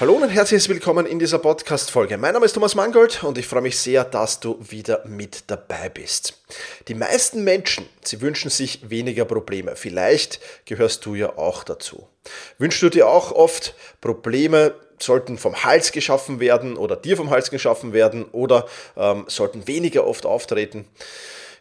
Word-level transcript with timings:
Hallo 0.00 0.14
und 0.14 0.28
herzlich 0.28 0.68
willkommen 0.68 1.06
in 1.06 1.20
dieser 1.20 1.38
Podcast-Folge. 1.38 2.18
Mein 2.18 2.32
Name 2.32 2.46
ist 2.46 2.54
Thomas 2.54 2.74
Mangold 2.74 3.22
und 3.22 3.38
ich 3.38 3.46
freue 3.46 3.62
mich 3.62 3.78
sehr, 3.78 4.02
dass 4.02 4.40
du 4.40 4.58
wieder 4.60 5.04
mit 5.06 5.44
dabei 5.46 5.88
bist. 5.88 6.42
Die 6.88 6.94
meisten 6.94 7.44
Menschen, 7.44 7.88
sie 8.02 8.20
wünschen 8.20 8.50
sich 8.50 8.90
weniger 8.90 9.24
Probleme. 9.24 9.76
Vielleicht 9.76 10.40
gehörst 10.64 11.06
du 11.06 11.14
ja 11.14 11.38
auch 11.38 11.62
dazu. 11.62 12.08
Wünschst 12.58 12.82
du 12.82 12.88
dir 12.88 13.06
auch 13.08 13.30
oft 13.30 13.76
Probleme, 14.00 14.74
sollten 14.98 15.38
vom 15.38 15.62
Hals 15.62 15.92
geschaffen 15.92 16.40
werden 16.40 16.76
oder 16.76 16.96
dir 16.96 17.16
vom 17.16 17.30
Hals 17.30 17.50
geschaffen 17.50 17.92
werden 17.92 18.24
oder 18.24 18.66
ähm, 18.96 19.26
sollten 19.28 19.68
weniger 19.68 20.08
oft 20.08 20.26
auftreten? 20.26 20.88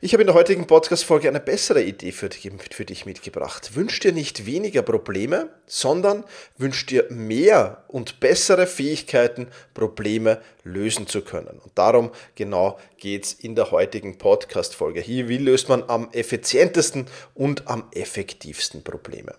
Ich 0.05 0.11
habe 0.11 0.23
in 0.23 0.27
der 0.27 0.35
heutigen 0.35 0.67
Podcast-Folge 0.67 1.29
eine 1.29 1.39
bessere 1.39 1.81
Idee 1.81 2.11
für, 2.11 2.29
für 2.29 2.83
dich 2.83 3.05
mitgebracht. 3.05 3.73
Wünsch 3.75 4.01
dir 4.01 4.11
nicht 4.11 4.45
weniger 4.45 4.81
Probleme, 4.81 5.47
sondern 5.65 6.25
wünsch 6.57 6.85
dir 6.85 7.05
mehr 7.09 7.85
und 7.87 8.19
bessere 8.19 8.67
Fähigkeiten, 8.67 9.47
Probleme 9.73 10.41
lösen 10.65 11.07
zu 11.07 11.21
können. 11.21 11.57
Und 11.57 11.71
darum 11.75 12.11
genau 12.35 12.77
geht 12.97 13.23
es 13.23 13.31
in 13.31 13.55
der 13.55 13.71
heutigen 13.71 14.17
Podcast-Folge. 14.17 14.99
Hier, 14.99 15.29
wie 15.29 15.37
löst 15.37 15.69
man 15.69 15.85
am 15.87 16.09
effizientesten 16.11 17.07
und 17.33 17.69
am 17.69 17.85
effektivsten 17.93 18.83
Probleme? 18.83 19.33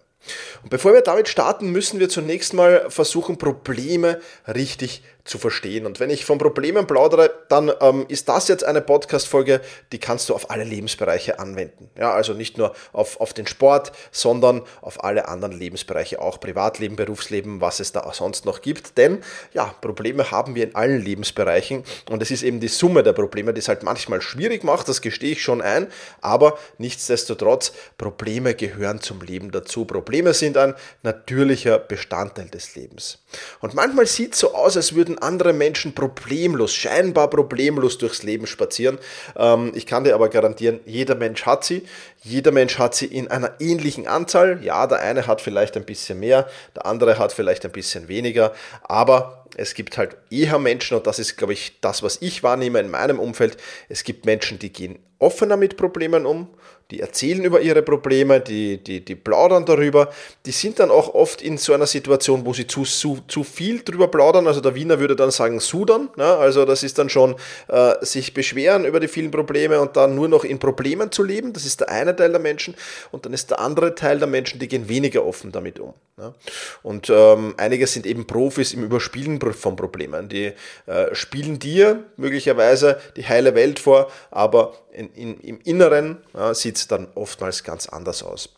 Und 0.62 0.70
bevor 0.70 0.94
wir 0.94 1.02
damit 1.02 1.28
starten, 1.28 1.72
müssen 1.72 2.00
wir 2.00 2.08
zunächst 2.08 2.54
mal 2.54 2.88
versuchen, 2.88 3.36
Probleme 3.36 4.18
richtig 4.48 5.02
zu 5.24 5.38
verstehen. 5.38 5.86
Und 5.86 6.00
wenn 6.00 6.10
ich 6.10 6.24
von 6.24 6.38
Problemen 6.38 6.86
plaudere, 6.86 7.32
dann 7.48 7.72
ähm, 7.80 8.04
ist 8.08 8.28
das 8.28 8.48
jetzt 8.48 8.64
eine 8.64 8.82
Podcast-Folge, 8.82 9.60
die 9.90 9.98
kannst 9.98 10.28
du 10.28 10.34
auf 10.34 10.50
alle 10.50 10.64
Lebensbereiche 10.64 11.38
anwenden. 11.38 11.90
Ja, 11.98 12.12
also 12.12 12.34
nicht 12.34 12.58
nur 12.58 12.74
auf, 12.92 13.20
auf 13.20 13.32
den 13.32 13.46
Sport, 13.46 13.92
sondern 14.12 14.62
auf 14.82 15.02
alle 15.02 15.28
anderen 15.28 15.58
Lebensbereiche, 15.58 16.20
auch 16.20 16.40
Privatleben, 16.40 16.96
Berufsleben, 16.96 17.60
was 17.60 17.80
es 17.80 17.92
da 17.92 18.12
sonst 18.12 18.44
noch 18.44 18.60
gibt. 18.60 18.98
Denn 18.98 19.22
ja, 19.54 19.74
Probleme 19.80 20.30
haben 20.30 20.54
wir 20.54 20.64
in 20.64 20.74
allen 20.74 21.02
Lebensbereichen 21.02 21.84
und 22.10 22.22
es 22.22 22.30
ist 22.30 22.42
eben 22.42 22.60
die 22.60 22.68
Summe 22.68 23.02
der 23.02 23.14
Probleme, 23.14 23.54
die 23.54 23.60
es 23.60 23.68
halt 23.68 23.82
manchmal 23.82 24.20
schwierig 24.20 24.62
macht, 24.62 24.88
das 24.88 25.00
gestehe 25.00 25.32
ich 25.32 25.42
schon 25.42 25.62
ein, 25.62 25.88
aber 26.20 26.58
nichtsdestotrotz, 26.78 27.72
Probleme 27.96 28.54
gehören 28.54 29.00
zum 29.00 29.22
Leben 29.22 29.50
dazu. 29.50 29.84
Probleme 29.84 30.34
sind 30.34 30.56
ein 30.56 30.74
natürlicher 31.02 31.78
Bestandteil 31.78 32.48
des 32.48 32.74
Lebens. 32.74 33.22
Und 33.60 33.74
manchmal 33.74 34.06
sieht 34.06 34.34
es 34.34 34.40
so 34.40 34.54
aus, 34.54 34.76
als 34.76 34.94
würden 34.94 35.13
andere 35.18 35.52
Menschen 35.52 35.94
problemlos, 35.94 36.74
scheinbar 36.74 37.28
problemlos 37.30 37.98
durchs 37.98 38.22
Leben 38.22 38.46
spazieren. 38.46 38.98
Ähm, 39.36 39.72
ich 39.74 39.86
kann 39.86 40.04
dir 40.04 40.14
aber 40.14 40.28
garantieren, 40.28 40.80
jeder 40.86 41.14
Mensch 41.14 41.46
hat 41.46 41.64
sie. 41.64 41.82
Jeder 42.22 42.52
Mensch 42.52 42.78
hat 42.78 42.94
sie 42.94 43.06
in 43.06 43.28
einer 43.28 43.52
ähnlichen 43.60 44.06
Anzahl. 44.06 44.62
Ja, 44.62 44.86
der 44.86 45.00
eine 45.00 45.26
hat 45.26 45.40
vielleicht 45.40 45.76
ein 45.76 45.84
bisschen 45.84 46.20
mehr, 46.20 46.48
der 46.74 46.86
andere 46.86 47.18
hat 47.18 47.32
vielleicht 47.32 47.64
ein 47.64 47.72
bisschen 47.72 48.08
weniger, 48.08 48.54
aber 48.82 49.44
es 49.56 49.74
gibt 49.74 49.98
halt 49.98 50.16
eher 50.30 50.58
Menschen, 50.58 50.96
und 50.96 51.06
das 51.06 51.18
ist, 51.18 51.36
glaube 51.36 51.52
ich, 51.52 51.80
das, 51.80 52.02
was 52.02 52.20
ich 52.20 52.42
wahrnehme 52.42 52.80
in 52.80 52.90
meinem 52.90 53.20
Umfeld, 53.20 53.56
es 53.88 54.04
gibt 54.04 54.26
Menschen, 54.26 54.58
die 54.58 54.72
gehen 54.72 54.98
offener 55.18 55.56
mit 55.56 55.76
Problemen 55.76 56.26
um 56.26 56.48
die 56.90 57.00
erzählen 57.00 57.44
über 57.44 57.60
ihre 57.60 57.82
Probleme, 57.82 58.40
die, 58.40 58.82
die, 58.82 59.04
die 59.04 59.14
plaudern 59.14 59.64
darüber. 59.64 60.10
Die 60.44 60.52
sind 60.52 60.78
dann 60.78 60.90
auch 60.90 61.14
oft 61.14 61.40
in 61.40 61.56
so 61.56 61.72
einer 61.72 61.86
Situation, 61.86 62.44
wo 62.44 62.52
sie 62.52 62.66
zu, 62.66 62.84
zu, 62.84 63.20
zu 63.26 63.42
viel 63.42 63.82
drüber 63.82 64.08
plaudern. 64.08 64.46
Also 64.46 64.60
der 64.60 64.74
Wiener 64.74 65.00
würde 65.00 65.16
dann 65.16 65.30
sagen 65.30 65.60
Sudern. 65.60 66.10
Ne? 66.16 66.24
Also 66.24 66.64
das 66.64 66.82
ist 66.82 66.98
dann 66.98 67.08
schon 67.08 67.36
äh, 67.68 67.94
sich 68.02 68.34
beschweren 68.34 68.84
über 68.84 69.00
die 69.00 69.08
vielen 69.08 69.30
Probleme 69.30 69.80
und 69.80 69.96
dann 69.96 70.14
nur 70.14 70.28
noch 70.28 70.44
in 70.44 70.58
Problemen 70.58 71.10
zu 71.10 71.22
leben. 71.22 71.52
Das 71.54 71.64
ist 71.64 71.80
der 71.80 71.88
eine 71.88 72.14
Teil 72.14 72.30
der 72.30 72.40
Menschen. 72.40 72.74
Und 73.10 73.24
dann 73.24 73.32
ist 73.32 73.50
der 73.50 73.60
andere 73.60 73.94
Teil 73.94 74.18
der 74.18 74.28
Menschen, 74.28 74.58
die 74.58 74.68
gehen 74.68 74.88
weniger 74.88 75.24
offen 75.24 75.52
damit 75.52 75.80
um. 75.80 75.94
Ne? 76.16 76.34
Und 76.82 77.10
ähm, 77.10 77.54
einige 77.56 77.86
sind 77.86 78.06
eben 78.06 78.26
Profis 78.26 78.74
im 78.74 78.84
Überspielen 78.84 79.40
von 79.40 79.74
Problemen. 79.74 80.28
Die 80.28 80.52
äh, 80.86 81.14
spielen 81.14 81.58
dir 81.58 82.04
möglicherweise 82.16 83.00
die 83.16 83.26
heile 83.26 83.54
Welt 83.54 83.78
vor, 83.78 84.10
aber 84.30 84.74
in, 84.94 85.12
in, 85.12 85.40
im 85.40 85.60
Inneren 85.60 86.18
ja, 86.34 86.54
sieht 86.54 86.76
es 86.76 86.88
dann 86.88 87.08
oftmals 87.14 87.64
ganz 87.64 87.88
anders 87.88 88.22
aus. 88.22 88.50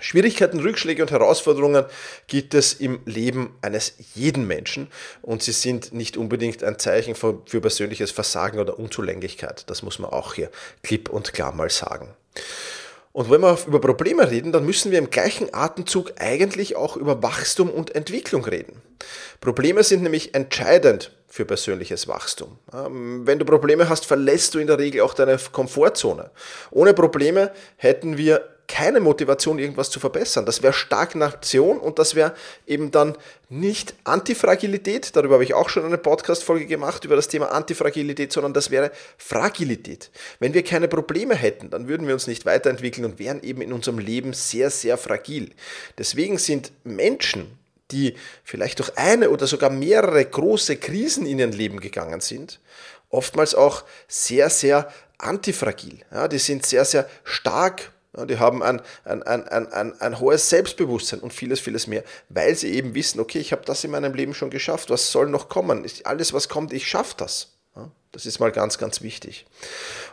Schwierigkeiten, 0.00 0.60
Rückschläge 0.60 1.02
und 1.02 1.10
Herausforderungen 1.10 1.84
gibt 2.28 2.54
es 2.54 2.72
im 2.74 3.00
Leben 3.04 3.56
eines 3.62 3.94
jeden 4.14 4.46
Menschen 4.46 4.88
und 5.22 5.42
sie 5.42 5.52
sind 5.52 5.92
nicht 5.92 6.16
unbedingt 6.16 6.62
ein 6.62 6.78
Zeichen 6.78 7.14
für, 7.14 7.42
für 7.46 7.60
persönliches 7.60 8.12
Versagen 8.12 8.60
oder 8.60 8.78
Unzulänglichkeit. 8.78 9.68
Das 9.68 9.82
muss 9.82 9.98
man 9.98 10.10
auch 10.10 10.34
hier 10.34 10.50
klipp 10.82 11.08
und 11.08 11.32
klar 11.32 11.52
mal 11.52 11.70
sagen. 11.70 12.14
Und 13.12 13.30
wenn 13.30 13.40
wir 13.40 13.58
über 13.66 13.80
Probleme 13.80 14.30
reden, 14.30 14.52
dann 14.52 14.64
müssen 14.64 14.92
wir 14.92 14.98
im 14.98 15.10
gleichen 15.10 15.52
Atemzug 15.52 16.12
eigentlich 16.20 16.76
auch 16.76 16.96
über 16.96 17.20
Wachstum 17.22 17.68
und 17.68 17.94
Entwicklung 17.96 18.44
reden. 18.44 18.80
Probleme 19.40 19.82
sind 19.82 20.02
nämlich 20.02 20.34
entscheidend 20.34 21.17
für 21.28 21.44
persönliches 21.44 22.08
Wachstum. 22.08 22.58
Ähm, 22.72 23.26
wenn 23.26 23.38
du 23.38 23.44
Probleme 23.44 23.88
hast, 23.88 24.06
verlässt 24.06 24.54
du 24.54 24.58
in 24.58 24.66
der 24.66 24.78
Regel 24.78 25.02
auch 25.02 25.14
deine 25.14 25.38
Komfortzone. 25.52 26.30
Ohne 26.70 26.94
Probleme 26.94 27.52
hätten 27.76 28.16
wir 28.16 28.48
keine 28.68 29.00
Motivation, 29.00 29.58
irgendwas 29.58 29.88
zu 29.90 29.98
verbessern. 29.98 30.44
Das 30.44 30.62
wäre 30.62 30.74
Stagnation 30.74 31.78
und 31.78 31.98
das 31.98 32.14
wäre 32.14 32.34
eben 32.66 32.90
dann 32.90 33.16
nicht 33.48 33.94
Antifragilität, 34.04 35.16
darüber 35.16 35.34
habe 35.34 35.44
ich 35.44 35.54
auch 35.54 35.70
schon 35.70 35.86
eine 35.86 35.96
Podcast-Folge 35.96 36.66
gemacht 36.66 37.04
über 37.06 37.16
das 37.16 37.28
Thema 37.28 37.46
Antifragilität, 37.50 38.30
sondern 38.30 38.52
das 38.52 38.70
wäre 38.70 38.92
Fragilität. 39.16 40.10
Wenn 40.38 40.52
wir 40.52 40.62
keine 40.62 40.86
Probleme 40.86 41.34
hätten, 41.34 41.70
dann 41.70 41.88
würden 41.88 42.06
wir 42.06 42.12
uns 42.12 42.26
nicht 42.26 42.44
weiterentwickeln 42.44 43.06
und 43.06 43.18
wären 43.18 43.42
eben 43.42 43.62
in 43.62 43.72
unserem 43.72 43.98
Leben 43.98 44.34
sehr, 44.34 44.68
sehr 44.68 44.98
fragil. 44.98 45.50
Deswegen 45.96 46.36
sind 46.36 46.70
Menschen, 46.84 47.58
die 47.90 48.14
vielleicht 48.44 48.78
durch 48.78 48.96
eine 48.96 49.30
oder 49.30 49.46
sogar 49.46 49.70
mehrere 49.70 50.24
große 50.24 50.76
Krisen 50.76 51.26
in 51.26 51.38
ihrem 51.38 51.52
Leben 51.52 51.80
gegangen 51.80 52.20
sind, 52.20 52.60
oftmals 53.10 53.54
auch 53.54 53.84
sehr, 54.06 54.50
sehr 54.50 54.92
antifragil. 55.18 56.00
Ja, 56.12 56.28
die 56.28 56.38
sind 56.38 56.64
sehr, 56.64 56.84
sehr 56.84 57.08
stark. 57.24 57.92
Ja, 58.16 58.24
die 58.24 58.38
haben 58.38 58.62
ein, 58.62 58.80
ein, 59.04 59.22
ein, 59.22 59.46
ein, 59.48 59.72
ein, 59.72 60.00
ein 60.00 60.20
hohes 60.20 60.48
Selbstbewusstsein 60.48 61.20
und 61.20 61.32
vieles, 61.32 61.60
vieles 61.60 61.86
mehr, 61.86 62.04
weil 62.28 62.54
sie 62.54 62.72
eben 62.72 62.94
wissen, 62.94 63.20
okay, 63.20 63.38
ich 63.38 63.52
habe 63.52 63.64
das 63.64 63.84
in 63.84 63.90
meinem 63.90 64.14
Leben 64.14 64.34
schon 64.34 64.50
geschafft, 64.50 64.90
was 64.90 65.12
soll 65.12 65.28
noch 65.28 65.48
kommen? 65.48 65.86
Alles, 66.04 66.32
was 66.32 66.48
kommt, 66.48 66.72
ich 66.72 66.88
schaffe 66.88 67.14
das. 67.18 67.52
Ja, 67.76 67.90
das 68.12 68.26
ist 68.26 68.38
mal 68.38 68.52
ganz, 68.52 68.78
ganz 68.78 69.02
wichtig. 69.02 69.46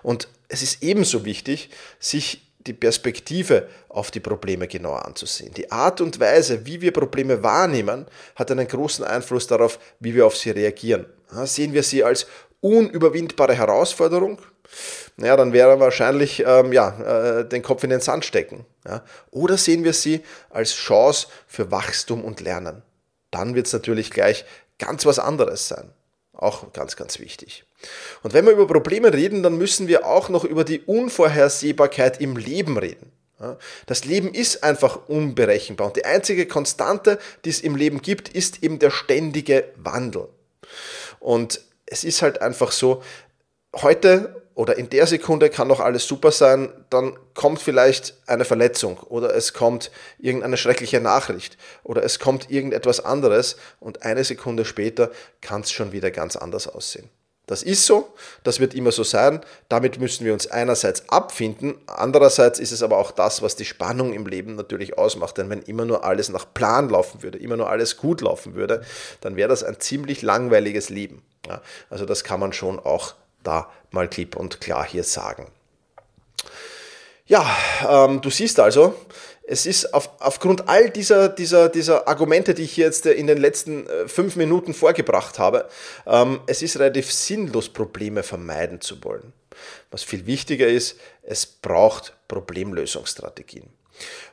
Und 0.04 0.28
es 0.50 0.62
ist 0.62 0.84
ebenso 0.84 1.26
wichtig, 1.26 1.70
sich 2.00 2.42
die 2.68 2.74
Perspektive 2.74 3.68
auf 3.90 4.12
die 4.12 4.20
Probleme 4.20 4.68
genauer 4.68 5.06
anzusehen. 5.06 5.54
Die 5.54 5.72
Art 5.72 6.02
und 6.02 6.20
Weise, 6.20 6.66
wie 6.66 6.82
wir 6.82 6.92
Probleme 6.92 7.44
wahrnehmen, 7.44 8.06
hat 8.36 8.52
einen 8.52 8.68
großen 8.68 9.06
Einfluss 9.06 9.48
darauf, 9.48 9.80
wie 10.00 10.16
wir 10.16 10.26
auf 10.26 10.36
sie 10.36 10.52
reagieren. 10.52 11.06
sehen 11.46 11.74
wir 11.74 11.84
sie 11.84 12.04
als 12.04 12.28
unüberwindbare 12.62 13.54
Herausforderung, 13.54 14.40
naja, 15.18 15.38
dann 15.38 15.54
wäre 15.54 15.80
wahrscheinlich 15.80 16.44
ähm, 16.46 16.74
ja, 16.74 17.40
äh, 17.40 17.48
den 17.48 17.62
Kopf 17.62 17.84
in 17.84 17.90
den 17.90 18.02
Sand 18.02 18.26
stecken. 18.26 18.66
Ja? 18.86 19.04
Oder 19.32 19.58
sehen 19.58 19.84
wir 19.84 19.94
sie 19.94 20.24
als 20.50 20.74
Chance 20.74 21.28
für 21.48 21.72
Wachstum 21.72 22.24
und 22.24 22.42
Lernen. 22.42 22.82
Dann 23.32 23.56
wird 23.56 23.68
es 23.68 23.74
natürlich 23.74 24.12
gleich 24.12 24.46
ganz 24.78 25.06
was 25.06 25.20
anderes 25.20 25.68
sein. 25.68 25.92
Auch 26.36 26.74
ganz, 26.74 26.96
ganz 26.96 27.20
wichtig. 27.20 27.64
Und 28.24 28.34
wenn 28.34 28.46
wir 28.46 28.54
über 28.54 28.68
Probleme 28.68 29.14
reden, 29.14 29.44
dann 29.44 29.58
müssen 29.58 29.88
wir 29.88 30.06
auch 30.06 30.30
noch 30.30 30.44
über 30.44 30.64
die 30.64 30.82
Unvorhersehbarkeit 30.82 32.20
im 32.20 32.36
Leben 32.36 32.78
reden. 32.78 33.12
Das 33.86 34.06
Leben 34.06 34.34
ist 34.34 34.64
einfach 34.64 35.08
unberechenbar 35.08 35.88
und 35.88 35.98
die 35.98 36.06
einzige 36.06 36.46
Konstante, 36.46 37.20
die 37.44 37.50
es 37.50 37.60
im 37.60 37.76
Leben 37.76 38.02
gibt, 38.02 38.30
ist 38.30 38.64
eben 38.64 38.80
der 38.80 38.92
ständige 38.92 39.66
Wandel. 39.76 40.30
Und 41.20 41.62
es 41.86 42.04
ist 42.04 42.22
halt 42.22 42.42
einfach 42.42 42.72
so, 42.72 43.04
heute 43.76 44.42
oder 44.56 44.78
in 44.78 44.90
der 44.90 45.06
Sekunde 45.06 45.50
kann 45.50 45.68
noch 45.68 45.82
alles 45.82 46.08
super 46.08 46.32
sein, 46.32 46.70
dann 46.90 47.18
kommt 47.34 47.62
vielleicht 47.62 48.16
eine 48.26 48.46
Verletzung 48.46 48.98
oder 49.00 49.36
es 49.36 49.54
kommt 49.54 49.92
irgendeine 50.18 50.58
schreckliche 50.58 51.02
Nachricht 51.02 51.58
oder 51.84 52.04
es 52.04 52.20
kommt 52.20 52.50
irgendetwas 52.50 53.04
anderes 53.04 53.58
und 53.80 54.04
eine 54.04 54.24
Sekunde 54.24 54.66
später 54.66 55.12
kann 55.42 55.62
es 55.62 55.72
schon 55.72 55.92
wieder 55.92 56.10
ganz 56.10 56.38
anders 56.38 56.68
aussehen. 56.68 57.10
Das 57.48 57.62
ist 57.62 57.86
so, 57.86 58.14
das 58.44 58.60
wird 58.60 58.74
immer 58.74 58.92
so 58.92 59.04
sein. 59.04 59.42
Damit 59.70 60.00
müssen 60.00 60.26
wir 60.26 60.34
uns 60.34 60.48
einerseits 60.48 61.10
abfinden, 61.10 61.76
andererseits 61.86 62.58
ist 62.58 62.72
es 62.72 62.82
aber 62.82 62.98
auch 62.98 63.12
das, 63.12 63.42
was 63.42 63.56
die 63.56 63.66
Spannung 63.66 64.14
im 64.14 64.26
Leben 64.26 64.56
natürlich 64.56 64.98
ausmacht. 64.98 65.38
Denn 65.38 65.50
wenn 65.50 65.62
immer 65.62 65.86
nur 65.86 66.04
alles 66.04 66.30
nach 66.30 66.52
Plan 66.54 66.90
laufen 66.90 67.22
würde, 67.22 67.38
immer 67.38 67.58
nur 67.58 67.70
alles 67.70 67.98
gut 67.98 68.22
laufen 68.22 68.56
würde, 68.56 68.82
dann 69.22 69.36
wäre 69.36 69.50
das 69.50 69.64
ein 69.64 69.80
ziemlich 69.80 70.24
langweiliges 70.24 70.90
Leben. 70.90 71.22
Ja, 71.48 71.62
also 71.92 72.06
das 72.06 72.24
kann 72.24 72.40
man 72.40 72.52
schon 72.52 72.80
auch 72.80 73.14
da 73.46 73.72
mal 73.92 74.10
klipp 74.10 74.36
und 74.36 74.60
klar 74.60 74.86
hier 74.86 75.04
sagen. 75.04 75.52
Ja, 77.28 77.46
ähm, 77.90 78.22
du 78.22 78.30
siehst 78.30 78.60
also, 78.60 78.94
es 79.48 79.66
ist 79.66 79.94
auf, 79.94 80.10
aufgrund 80.20 80.70
all 80.70 80.90
dieser, 80.90 81.30
dieser, 81.30 81.70
dieser 81.70 82.08
Argumente, 82.08 82.54
die 82.54 82.64
ich 82.64 82.78
jetzt 82.78 83.06
in 83.06 83.28
den 83.28 83.38
letzten 83.38 83.88
äh, 83.88 84.08
fünf 84.08 84.36
Minuten 84.36 84.74
vorgebracht 84.74 85.40
habe, 85.40 85.70
ähm, 86.06 86.40
es 86.48 86.62
ist 86.62 86.78
relativ 86.78 87.12
sinnlos, 87.12 87.70
Probleme 87.70 88.24
vermeiden 88.24 88.82
zu 88.82 89.04
wollen. 89.04 89.34
Was 89.92 90.04
viel 90.04 90.26
wichtiger 90.26 90.68
ist, 90.68 91.00
es 91.22 91.46
braucht 91.46 92.14
Problemlösungsstrategien. 92.28 93.70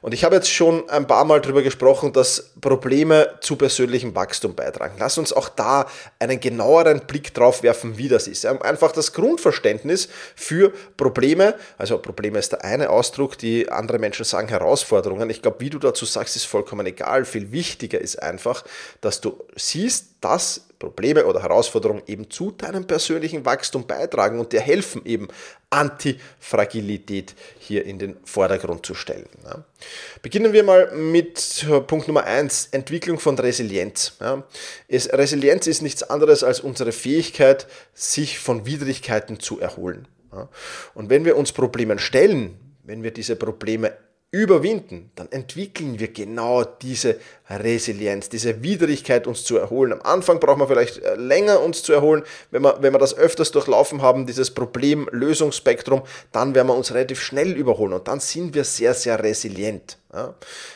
Und 0.01 0.15
ich 0.15 0.25
habe 0.25 0.35
jetzt 0.35 0.51
schon 0.51 0.89
ein 0.91 1.07
paar 1.07 1.25
Mal 1.25 1.41
darüber 1.41 1.63
gesprochen, 1.63 2.13
dass 2.13 2.51
Probleme 2.61 3.39
zu 3.41 3.55
persönlichem 3.55 4.15
Wachstum 4.15 4.55
beitragen. 4.55 4.97
Lass 4.99 5.17
uns 5.17 5.33
auch 5.33 5.49
da 5.49 5.87
einen 6.19 6.41
genaueren 6.41 7.01
Blick 7.07 7.33
drauf 7.35 7.63
werfen, 7.63 7.99
wie 7.99 8.09
das 8.09 8.27
ist. 8.27 8.45
Einfach 8.45 8.91
das 8.91 9.13
Grundverständnis 9.13 10.09
für 10.35 10.73
Probleme, 10.97 11.55
also 11.79 11.99
Probleme 11.99 12.41
ist 12.41 12.51
der 12.51 12.65
eine 12.65 12.91
Ausdruck, 12.91 13.39
die 13.39 13.71
andere 13.71 14.01
Menschen 14.01 14.25
sagen 14.25 14.49
Herausforderungen. 14.49 15.31
Ich 15.31 15.41
glaube, 15.41 15.61
wie 15.61 15.71
du 15.71 15.79
dazu 15.79 16.05
sagst, 16.05 16.35
ist 16.35 16.47
vollkommen 16.47 16.87
egal. 16.87 17.25
Viel 17.25 17.53
wichtiger 17.53 18.01
ist 18.01 18.21
einfach, 18.21 18.65
dass 19.01 19.21
du 19.21 19.45
siehst, 19.55 20.12
dass 20.23 20.63
Probleme 20.79 21.27
oder 21.27 21.43
Herausforderungen 21.43 22.03
eben 22.07 22.31
zu 22.31 22.51
deinem 22.51 22.87
persönlichen 22.87 23.45
Wachstum 23.45 23.87
beitragen 23.87 24.41
und 24.41 24.53
dir 24.53 24.61
helfen, 24.61 25.03
eben 25.05 25.29
Antifragilität 25.71 27.35
hier 27.59 27.85
in 27.85 27.99
den 27.99 28.17
Vordergrund 28.25 28.85
zu 28.85 28.95
stellen. 28.95 29.29
Beginnen 30.23 30.53
wir 30.53 30.65
mal 30.65 30.91
mit 30.93 31.67
Punkt 31.87 32.09
Nummer 32.09 32.25
eins: 32.25 32.69
Entwicklung 32.73 33.21
von 33.21 33.39
Resilienz. 33.39 34.17
Resilienz 34.91 35.67
ist 35.67 35.83
nichts 35.83 36.03
anderes 36.03 36.43
als 36.43 36.61
unsere 36.61 36.93
Fähigkeit, 36.93 37.67
sich 37.95 38.39
von 38.39 38.67
Widrigkeiten 38.67 39.39
zu 39.39 39.61
erholen. 39.61 40.09
Und 40.95 41.11
wenn 41.11 41.25
wir 41.25 41.37
uns 41.37 41.53
Problemen 41.53 41.99
stellen, 41.99 42.59
wenn 42.85 43.03
wir 43.03 43.13
diese 43.13 43.37
Probleme 43.37 43.93
überwinden, 44.33 45.11
dann 45.15 45.31
entwickeln 45.31 46.01
wir 46.01 46.09
genau 46.09 46.65
diese 46.65 47.21
Resilienz, 47.51 48.31
diese 48.31 48.63
Widrigkeit, 48.63 49.27
uns 49.27 49.45
zu 49.45 49.59
erholen. 49.59 49.93
Am 49.93 50.01
Anfang 50.01 50.41
braucht 50.41 50.57
man 50.57 50.67
vielleicht 50.69 50.99
äh, 50.99 51.17
länger, 51.17 51.61
uns 51.61 51.83
zu 51.83 51.93
erholen. 51.93 52.23
Wenn 52.51 52.63
wir, 52.63 52.79
wenn 52.81 52.95
wir 52.95 52.99
das 52.99 53.15
öfters 53.15 53.51
durchlaufen 53.51 54.01
haben, 54.01 54.27
dieses 54.27 54.51
Problem-Lösungsspektrum, 54.51 56.01
dann 56.33 56.55
werden 56.55 56.69
wir 56.69 56.75
uns 56.75 56.95
relativ 56.95 57.21
schnell 57.21 57.53
überholen 57.53 57.93
und 57.93 58.09
dann 58.09 58.21
sind 58.21 58.55
wir 58.55 58.65
sehr, 58.65 58.95
sehr 58.95 59.23
resilient. 59.23 59.99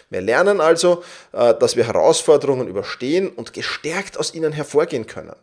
Wir 0.08 0.20
lernen 0.20 0.60
also, 0.60 1.02
äh, 1.32 1.54
dass 1.54 1.76
wir 1.76 1.86
Herausforderungen 1.86 2.68
überstehen 2.68 3.28
und 3.28 3.54
gestärkt 3.54 4.18
aus 4.18 4.34
ihnen 4.34 4.52
hervorgehen 4.52 5.06
können. 5.06 5.34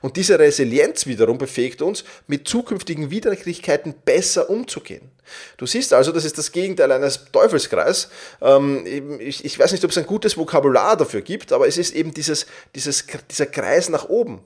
Und 0.00 0.16
diese 0.16 0.38
Resilienz 0.38 1.06
wiederum 1.06 1.36
befähigt 1.38 1.82
uns, 1.82 2.04
mit 2.26 2.48
zukünftigen 2.48 3.10
Widrigkeiten 3.10 3.94
besser 4.04 4.48
umzugehen. 4.50 5.10
Du 5.56 5.66
siehst 5.66 5.92
also, 5.92 6.12
das 6.12 6.24
ist 6.24 6.38
das 6.38 6.52
Gegenteil 6.52 6.90
eines 6.92 7.26
Teufelskreis. 7.32 8.08
Ähm, 8.40 8.84
ich 9.20 9.58
weiß 9.58 9.72
nicht, 9.72 9.84
ob 9.84 9.90
es 9.90 9.98
ein 9.98 10.06
gutes 10.06 10.36
Vokabular 10.36 10.96
dafür 10.96 11.20
gibt, 11.20 11.52
aber 11.52 11.66
es 11.66 11.78
ist 11.78 11.94
eben 11.94 12.12
dieses, 12.14 12.46
dieses, 12.74 13.04
dieser 13.30 13.46
Kreis 13.46 13.88
nach 13.88 14.08
oben. 14.08 14.40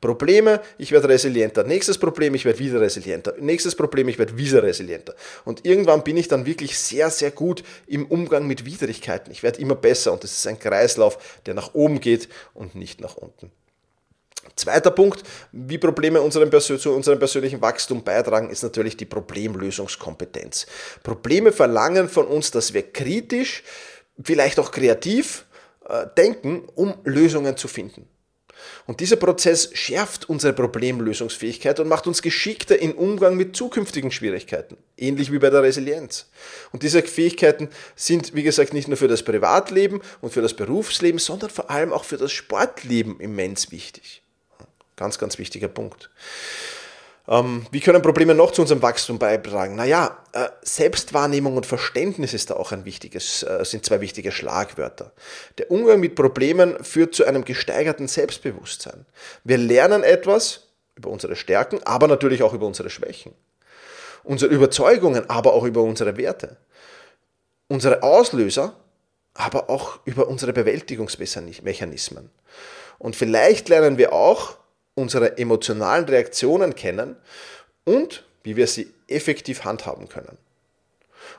Probleme, 0.00 0.60
ich 0.78 0.92
werde 0.92 1.08
resilienter. 1.08 1.64
Nächstes 1.64 1.98
Problem, 1.98 2.34
ich 2.34 2.44
werde 2.44 2.58
wieder 2.58 2.80
resilienter. 2.80 3.34
Nächstes 3.38 3.74
Problem, 3.74 4.08
ich 4.08 4.18
werde 4.18 4.36
wieder 4.36 4.62
resilienter. 4.62 5.14
Und 5.44 5.64
irgendwann 5.64 6.04
bin 6.04 6.16
ich 6.16 6.28
dann 6.28 6.46
wirklich 6.46 6.78
sehr, 6.78 7.10
sehr 7.10 7.30
gut 7.30 7.62
im 7.86 8.06
Umgang 8.06 8.46
mit 8.46 8.64
Widrigkeiten. 8.64 9.30
Ich 9.32 9.42
werde 9.42 9.60
immer 9.60 9.74
besser 9.74 10.12
und 10.12 10.24
es 10.24 10.38
ist 10.38 10.46
ein 10.46 10.58
Kreislauf, 10.58 11.18
der 11.46 11.54
nach 11.54 11.74
oben 11.74 12.00
geht 12.00 12.28
und 12.54 12.74
nicht 12.74 13.00
nach 13.00 13.16
unten. 13.16 13.50
Zweiter 14.54 14.90
Punkt, 14.90 15.22
wie 15.52 15.78
Probleme 15.78 16.20
unserem 16.20 16.50
zu 16.60 16.94
unserem 16.94 17.18
persönlichen 17.18 17.60
Wachstum 17.60 18.04
beitragen, 18.04 18.50
ist 18.50 18.62
natürlich 18.62 18.96
die 18.96 19.04
Problemlösungskompetenz. 19.04 20.66
Probleme 21.02 21.52
verlangen 21.52 22.08
von 22.08 22.26
uns, 22.26 22.50
dass 22.50 22.72
wir 22.72 22.92
kritisch, 22.92 23.62
vielleicht 24.22 24.58
auch 24.58 24.70
kreativ 24.70 25.44
äh, 25.88 26.06
denken, 26.16 26.68
um 26.74 26.94
Lösungen 27.04 27.56
zu 27.56 27.68
finden. 27.68 28.08
Und 28.86 29.00
dieser 29.00 29.16
Prozess 29.16 29.70
schärft 29.74 30.28
unsere 30.28 30.52
Problemlösungsfähigkeit 30.52 31.80
und 31.80 31.88
macht 31.88 32.06
uns 32.06 32.22
geschickter 32.22 32.78
im 32.78 32.92
Umgang 32.92 33.36
mit 33.36 33.56
zukünftigen 33.56 34.10
Schwierigkeiten, 34.10 34.76
ähnlich 34.96 35.32
wie 35.32 35.38
bei 35.38 35.50
der 35.50 35.62
Resilienz. 35.62 36.26
Und 36.72 36.82
diese 36.82 37.02
Fähigkeiten 37.02 37.68
sind, 37.94 38.34
wie 38.34 38.42
gesagt, 38.42 38.72
nicht 38.72 38.88
nur 38.88 38.96
für 38.96 39.08
das 39.08 39.22
Privatleben 39.22 40.00
und 40.20 40.32
für 40.32 40.42
das 40.42 40.54
Berufsleben, 40.54 41.18
sondern 41.18 41.50
vor 41.50 41.70
allem 41.70 41.92
auch 41.92 42.04
für 42.04 42.16
das 42.16 42.32
Sportleben 42.32 43.20
immens 43.20 43.70
wichtig. 43.72 44.22
Ganz, 44.96 45.18
ganz 45.18 45.38
wichtiger 45.38 45.68
Punkt. 45.68 46.10
Ähm, 47.28 47.66
wie 47.70 47.80
können 47.80 48.02
Probleme 48.02 48.34
noch 48.34 48.52
zu 48.52 48.62
unserem 48.62 48.82
Wachstum 48.82 49.18
beitragen? 49.18 49.74
Naja, 49.74 50.16
äh, 50.32 50.48
Selbstwahrnehmung 50.62 51.56
und 51.56 51.66
Verständnis 51.66 52.32
ist 52.34 52.50
da 52.50 52.54
auch 52.54 52.72
ein 52.72 52.84
wichtiges, 52.84 53.42
äh, 53.42 53.64
sind 53.64 53.84
zwei 53.84 54.00
wichtige 54.00 54.30
Schlagwörter. 54.30 55.12
Der 55.58 55.70
Umgang 55.70 56.00
mit 56.00 56.14
Problemen 56.14 56.82
führt 56.84 57.14
zu 57.14 57.24
einem 57.24 57.44
gesteigerten 57.44 58.06
Selbstbewusstsein. 58.06 59.06
Wir 59.44 59.58
lernen 59.58 60.04
etwas 60.04 60.68
über 60.94 61.10
unsere 61.10 61.36
Stärken, 61.36 61.80
aber 61.84 62.06
natürlich 62.06 62.42
auch 62.42 62.54
über 62.54 62.66
unsere 62.66 62.90
Schwächen. 62.90 63.34
Unsere 64.22 64.52
Überzeugungen, 64.52 65.28
aber 65.28 65.52
auch 65.52 65.64
über 65.64 65.82
unsere 65.82 66.16
Werte. 66.16 66.56
Unsere 67.68 68.02
Auslöser, 68.02 68.74
aber 69.34 69.68
auch 69.68 69.98
über 70.04 70.28
unsere 70.28 70.52
Bewältigungsmechanismen. 70.52 72.30
Und 72.98 73.16
vielleicht 73.16 73.68
lernen 73.68 73.98
wir 73.98 74.12
auch, 74.12 74.56
unsere 74.96 75.38
emotionalen 75.38 76.06
Reaktionen 76.06 76.74
kennen 76.74 77.14
und 77.84 78.24
wie 78.42 78.56
wir 78.56 78.66
sie 78.66 78.92
effektiv 79.06 79.64
handhaben 79.64 80.08
können. 80.08 80.36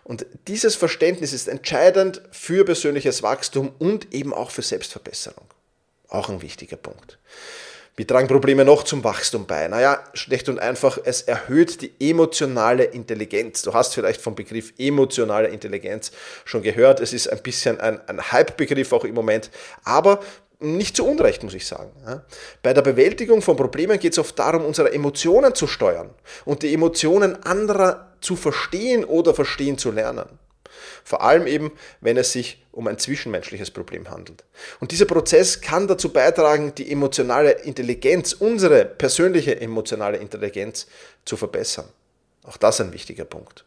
Und 0.04 0.26
dieses 0.48 0.76
Verständnis 0.76 1.34
ist 1.34 1.50
entscheidend 1.50 2.22
für 2.32 2.64
persönliches 2.64 3.24
Wachstum 3.24 3.74
und 3.80 4.14
eben 4.14 4.34
auch 4.34 4.52
für 4.52 4.62
Selbstverbesserung. 4.62 5.46
Auch 6.08 6.30
ein 6.30 6.42
wichtiger 6.42 6.78
Punkt. 6.78 7.18
Wie 7.98 8.06
tragen 8.06 8.28
Probleme 8.28 8.64
noch 8.64 8.84
zum 8.84 9.04
Wachstum 9.04 9.48
bei? 9.48 9.68
Naja, 9.68 10.04
schlecht 10.14 10.50
und 10.50 10.60
einfach, 10.60 11.00
es 11.04 11.24
erhöht 11.24 11.82
die 11.82 11.92
emotionale 12.00 12.84
Intelligenz. 12.84 13.64
Du 13.64 13.74
hast 13.74 13.96
vielleicht 13.96 14.22
vom 14.22 14.36
Begriff 14.36 14.72
emotionale 14.78 15.48
Intelligenz 15.48 16.12
schon 16.46 16.62
gehört. 16.62 17.00
Es 17.00 17.12
ist 17.12 17.28
ein 17.28 17.42
bisschen 17.42 17.80
ein, 17.80 18.00
ein 18.08 18.32
Hype-Begriff 18.32 18.94
auch 18.94 19.04
im 19.04 19.16
Moment. 19.16 19.50
Aber 19.84 20.20
nicht 20.60 20.96
zu 20.96 21.06
Unrecht, 21.06 21.44
muss 21.44 21.54
ich 21.54 21.68
sagen. 21.68 21.92
Bei 22.64 22.74
der 22.74 22.82
Bewältigung 22.82 23.42
von 23.42 23.56
Problemen 23.56 24.00
geht 24.00 24.14
es 24.14 24.20
oft 24.20 24.38
darum, 24.40 24.66
unsere 24.66 24.92
Emotionen 24.92 25.54
zu 25.54 25.68
steuern 25.68 26.10
und 26.46 26.64
die 26.64 26.74
Emotionen 26.74 27.44
anderer 27.44 28.12
zu 28.22 28.36
verstehen 28.36 29.06
oder 29.06 29.34
verstehen 29.34 29.78
zu 29.78 29.92
lernen. 29.92 30.28
Vor 31.04 31.22
allem 31.22 31.48
eben, 31.48 31.72
wenn 32.02 32.18
es 32.18 32.32
sich 32.32 32.66
um 32.72 32.88
ein 32.88 32.98
zwischenmenschliches 32.98 33.72
Problem 33.72 34.10
handelt. 34.10 34.44
Und 34.80 34.92
dieser 34.92 35.06
Prozess 35.06 35.62
kann 35.62 35.88
dazu 35.88 36.12
beitragen, 36.12 36.74
die 36.76 36.92
emotionale 36.92 37.52
Intelligenz, 37.52 38.34
unsere 38.34 38.86
persönliche 38.86 39.60
emotionale 39.60 40.18
Intelligenz 40.18 40.88
zu 41.26 41.38
verbessern. 41.38 41.88
Auch 42.44 42.58
das 42.58 42.82
ein 42.82 42.94
wichtiger 42.94 43.26
Punkt. 43.26 43.66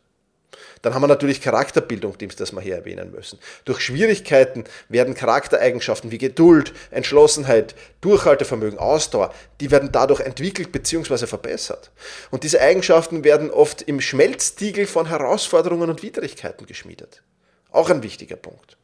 Dann 0.83 0.95
haben 0.95 1.03
wir 1.03 1.09
natürlich 1.09 1.43
Charakterbildung, 1.43 2.17
das 2.37 2.53
wir 2.53 2.61
hier 2.61 2.77
erwähnen 2.77 3.11
müssen. 3.11 3.39
Durch 3.65 3.81
Schwierigkeiten 3.81 4.65
werden 4.89 5.15
Charaktereigenschaften 5.15 6.11
wie 6.11 6.19
Geduld, 6.19 6.73
Entschlossenheit, 6.91 7.75
Durchhaltevermögen, 8.01 8.79
Ausdauer, 8.79 9.35
die 9.61 9.71
werden 9.71 9.93
dadurch 9.93 10.21
entwickelt 10.21 10.73
bzw. 10.73 11.27
verbessert. 11.27 11.91
Und 12.31 12.45
diese 12.45 12.61
Eigenschaften 12.61 13.25
werden 13.25 13.51
oft 13.51 13.83
im 13.83 14.01
Schmelztiegel 14.01 14.87
von 14.87 15.07
Herausforderungen 15.07 15.91
und 15.91 16.03
Widrigkeiten 16.03 16.67
geschmiedet. 16.67 17.23
Auch 17.71 17.91
ein 17.91 18.03
wichtiger 18.03 18.37
Punkt. 18.37 18.80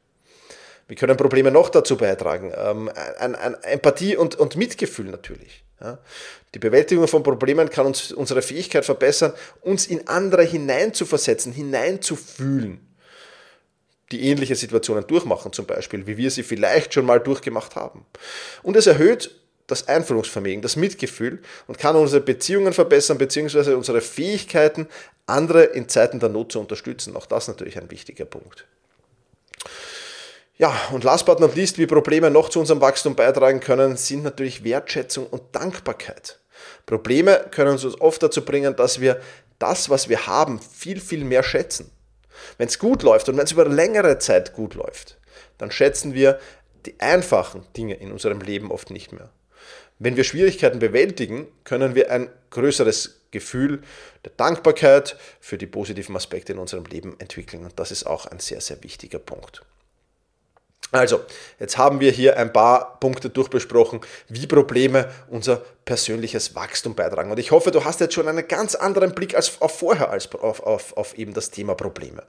Wie 0.88 0.94
können 0.94 1.16
Probleme 1.16 1.50
noch 1.50 1.68
dazu 1.68 1.96
beitragen? 1.96 2.52
Ähm, 2.56 2.90
ein, 3.18 3.34
ein 3.34 3.54
Empathie 3.62 4.16
und, 4.16 4.36
und 4.36 4.56
Mitgefühl 4.56 5.06
natürlich. 5.06 5.64
Ja. 5.80 5.98
Die 6.54 6.58
Bewältigung 6.58 7.06
von 7.08 7.22
Problemen 7.22 7.68
kann 7.68 7.86
uns 7.86 8.12
unsere 8.12 8.40
Fähigkeit 8.40 8.84
verbessern, 8.84 9.32
uns 9.60 9.86
in 9.86 10.06
andere 10.08 10.42
hineinzuversetzen, 10.44 11.52
hineinzufühlen, 11.52 12.80
die 14.12 14.28
ähnliche 14.28 14.54
Situationen 14.54 15.06
durchmachen, 15.06 15.52
zum 15.52 15.66
Beispiel, 15.66 16.06
wie 16.06 16.16
wir 16.16 16.30
sie 16.30 16.44
vielleicht 16.44 16.94
schon 16.94 17.04
mal 17.04 17.20
durchgemacht 17.20 17.74
haben. 17.74 18.06
Und 18.62 18.76
es 18.76 18.86
erhöht 18.86 19.38
das 19.66 19.88
Einfühlungsvermögen, 19.88 20.62
das 20.62 20.76
Mitgefühl 20.76 21.40
und 21.66 21.78
kann 21.78 21.96
unsere 21.96 22.22
Beziehungen 22.22 22.72
verbessern, 22.72 23.18
beziehungsweise 23.18 23.76
unsere 23.76 24.00
Fähigkeiten, 24.00 24.86
andere 25.26 25.64
in 25.64 25.88
Zeiten 25.88 26.20
der 26.20 26.28
Not 26.28 26.52
zu 26.52 26.60
unterstützen. 26.60 27.16
Auch 27.16 27.26
das 27.26 27.48
natürlich 27.48 27.76
ein 27.76 27.90
wichtiger 27.90 28.24
Punkt. 28.24 28.64
Ja, 30.58 30.74
und 30.90 31.04
last 31.04 31.26
but 31.26 31.38
not 31.38 31.54
least, 31.54 31.76
wie 31.76 31.86
Probleme 31.86 32.30
noch 32.30 32.48
zu 32.48 32.60
unserem 32.60 32.80
Wachstum 32.80 33.14
beitragen 33.14 33.60
können, 33.60 33.98
sind 33.98 34.22
natürlich 34.22 34.64
Wertschätzung 34.64 35.26
und 35.26 35.42
Dankbarkeit. 35.54 36.38
Probleme 36.86 37.46
können 37.50 37.72
uns 37.72 38.00
oft 38.00 38.22
dazu 38.22 38.42
bringen, 38.42 38.74
dass 38.74 39.00
wir 39.00 39.20
das, 39.58 39.90
was 39.90 40.08
wir 40.08 40.26
haben, 40.26 40.58
viel, 40.58 40.98
viel 40.98 41.24
mehr 41.24 41.42
schätzen. 41.42 41.90
Wenn 42.56 42.68
es 42.68 42.78
gut 42.78 43.02
läuft 43.02 43.28
und 43.28 43.36
wenn 43.36 43.44
es 43.44 43.52
über 43.52 43.68
längere 43.68 44.18
Zeit 44.18 44.54
gut 44.54 44.74
läuft, 44.74 45.18
dann 45.58 45.70
schätzen 45.70 46.14
wir 46.14 46.38
die 46.86 46.98
einfachen 47.00 47.66
Dinge 47.76 47.94
in 47.94 48.10
unserem 48.10 48.40
Leben 48.40 48.70
oft 48.70 48.90
nicht 48.90 49.12
mehr. 49.12 49.28
Wenn 49.98 50.16
wir 50.16 50.24
Schwierigkeiten 50.24 50.78
bewältigen, 50.78 51.48
können 51.64 51.94
wir 51.94 52.10
ein 52.10 52.30
größeres 52.50 53.20
Gefühl 53.30 53.82
der 54.24 54.32
Dankbarkeit 54.36 55.16
für 55.40 55.58
die 55.58 55.66
positiven 55.66 56.16
Aspekte 56.16 56.52
in 56.52 56.58
unserem 56.58 56.84
Leben 56.84 57.16
entwickeln. 57.18 57.64
Und 57.64 57.78
das 57.78 57.90
ist 57.90 58.06
auch 58.06 58.24
ein 58.26 58.38
sehr, 58.38 58.60
sehr 58.60 58.82
wichtiger 58.82 59.18
Punkt. 59.18 59.62
Also, 60.92 61.20
jetzt 61.58 61.78
haben 61.78 62.00
wir 62.00 62.12
hier 62.12 62.36
ein 62.36 62.52
paar 62.52 63.00
Punkte 63.00 63.28
durchbesprochen, 63.28 64.00
wie 64.28 64.46
Probleme 64.46 65.10
unser 65.28 65.62
persönliches 65.84 66.54
Wachstum 66.54 66.94
beitragen. 66.94 67.30
Und 67.30 67.38
ich 67.38 67.50
hoffe, 67.50 67.70
du 67.70 67.84
hast 67.84 68.00
jetzt 68.00 68.14
schon 68.14 68.28
einen 68.28 68.46
ganz 68.46 68.74
anderen 68.74 69.14
Blick 69.14 69.34
als 69.34 69.60
auf 69.60 69.78
vorher 69.78 70.10
als 70.10 70.32
auf, 70.34 70.60
auf, 70.60 70.96
auf 70.96 71.18
eben 71.18 71.34
das 71.34 71.50
Thema 71.50 71.74
Probleme. 71.74 72.22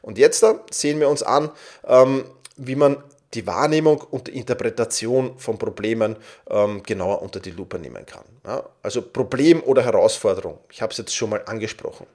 Und 0.00 0.18
jetzt 0.18 0.44
sehen 0.70 1.00
wir 1.00 1.08
uns 1.08 1.22
an, 1.22 1.50
ähm, 1.86 2.24
wie 2.56 2.76
man 2.76 3.02
die 3.34 3.46
Wahrnehmung 3.46 4.00
und 4.00 4.28
die 4.28 4.36
Interpretation 4.36 5.38
von 5.38 5.58
Problemen 5.58 6.16
ähm, 6.48 6.82
genauer 6.84 7.20
unter 7.20 7.40
die 7.40 7.50
Lupe 7.50 7.78
nehmen 7.78 8.06
kann. 8.06 8.24
Also 8.82 9.02
Problem 9.02 9.60
oder 9.64 9.82
Herausforderung. 9.82 10.58
Ich 10.70 10.82
habe 10.82 10.92
es 10.92 10.98
jetzt 10.98 11.14
schon 11.14 11.30
mal 11.30 11.42
angesprochen. 11.46 12.06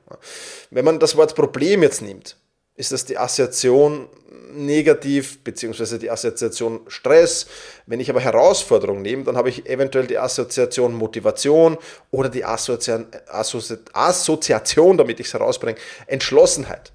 Wenn 0.71 0.85
man 0.85 0.99
das 0.99 1.17
Wort 1.17 1.35
Problem 1.35 1.83
jetzt 1.83 2.01
nimmt, 2.01 2.37
ist 2.79 2.93
das 2.93 3.03
die 3.03 3.17
Assoziation 3.17 4.07
negativ, 4.53 5.43
beziehungsweise 5.43 5.99
die 5.99 6.09
Assoziation 6.09 6.79
Stress. 6.87 7.45
Wenn 7.85 7.99
ich 7.99 8.09
aber 8.09 8.21
Herausforderung 8.21 9.01
nehme, 9.01 9.25
dann 9.25 9.35
habe 9.35 9.49
ich 9.49 9.69
eventuell 9.69 10.07
die 10.07 10.17
Assoziation 10.17 10.93
Motivation 10.93 11.77
oder 12.09 12.29
die 12.29 12.45
Assozi 12.45 12.93
Assozi 13.27 13.77
Assoziation, 13.91 14.97
damit 14.97 15.19
ich 15.19 15.27
es 15.27 15.33
herausbringe, 15.33 15.77
Entschlossenheit. 16.07 16.93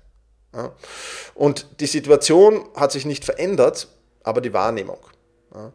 Ja. 0.54 0.72
Und 1.34 1.66
die 1.80 1.86
Situation 1.86 2.64
hat 2.74 2.90
sich 2.90 3.04
nicht 3.04 3.26
verändert, 3.26 3.88
aber 4.22 4.40
die 4.40 4.54
Wahrnehmung. 4.54 5.00
Ja. 5.54 5.70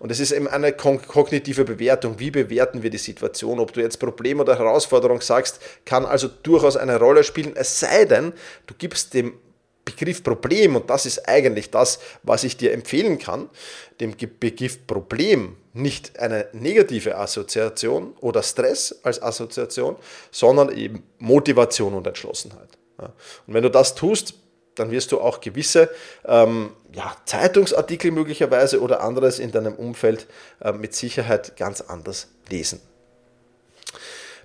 Und 0.00 0.10
es 0.10 0.18
ist 0.18 0.32
eben 0.32 0.48
eine 0.48 0.72
kognitive 0.72 1.64
Bewertung. 1.64 2.18
Wie 2.18 2.32
bewerten 2.32 2.82
wir 2.82 2.90
die 2.90 2.98
Situation? 2.98 3.60
Ob 3.60 3.72
du 3.72 3.80
jetzt 3.80 4.00
Problem 4.00 4.40
oder 4.40 4.58
Herausforderung 4.58 5.20
sagst, 5.20 5.60
kann 5.84 6.04
also 6.04 6.26
durchaus 6.26 6.76
eine 6.76 6.98
Rolle 6.98 7.22
spielen, 7.22 7.52
es 7.54 7.78
sei 7.78 8.06
denn, 8.06 8.32
du 8.66 8.74
gibst 8.74 9.14
dem 9.14 9.38
Begriff 9.84 10.22
Problem, 10.22 10.76
und 10.76 10.90
das 10.90 11.06
ist 11.06 11.28
eigentlich 11.28 11.70
das, 11.70 11.98
was 12.22 12.44
ich 12.44 12.56
dir 12.56 12.72
empfehlen 12.72 13.18
kann, 13.18 13.48
dem 14.00 14.14
Begriff 14.16 14.86
Problem 14.86 15.56
nicht 15.72 16.18
eine 16.18 16.48
negative 16.52 17.16
Assoziation 17.16 18.14
oder 18.20 18.42
Stress 18.42 19.00
als 19.02 19.20
Assoziation, 19.20 19.96
sondern 20.30 20.76
eben 20.76 21.02
Motivation 21.18 21.94
und 21.94 22.06
Entschlossenheit. 22.06 22.68
Und 22.98 23.54
wenn 23.54 23.62
du 23.62 23.70
das 23.70 23.94
tust, 23.94 24.34
dann 24.74 24.90
wirst 24.90 25.12
du 25.12 25.20
auch 25.20 25.40
gewisse 25.40 25.90
ähm, 26.24 26.70
ja, 26.92 27.14
Zeitungsartikel 27.26 28.10
möglicherweise 28.10 28.80
oder 28.80 29.02
anderes 29.02 29.38
in 29.38 29.50
deinem 29.50 29.74
Umfeld 29.74 30.26
äh, 30.60 30.72
mit 30.72 30.94
Sicherheit 30.94 31.56
ganz 31.56 31.80
anders 31.80 32.28
lesen 32.48 32.80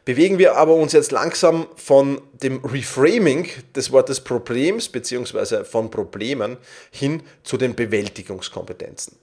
bewegen 0.07 0.39
wir 0.39 0.55
aber 0.55 0.73
uns 0.73 0.93
jetzt 0.93 1.11
langsam 1.11 1.67
von 1.75 2.21
dem 2.41 2.63
Reframing 2.63 3.49
des 3.75 3.91
Wortes 3.91 4.21
Problems 4.21 4.87
bzw. 4.87 5.65
von 5.65 5.91
Problemen 5.91 6.55
hin 6.91 7.23
zu 7.43 7.57
den 7.57 7.75
Bewältigungskompetenzen. 7.75 9.17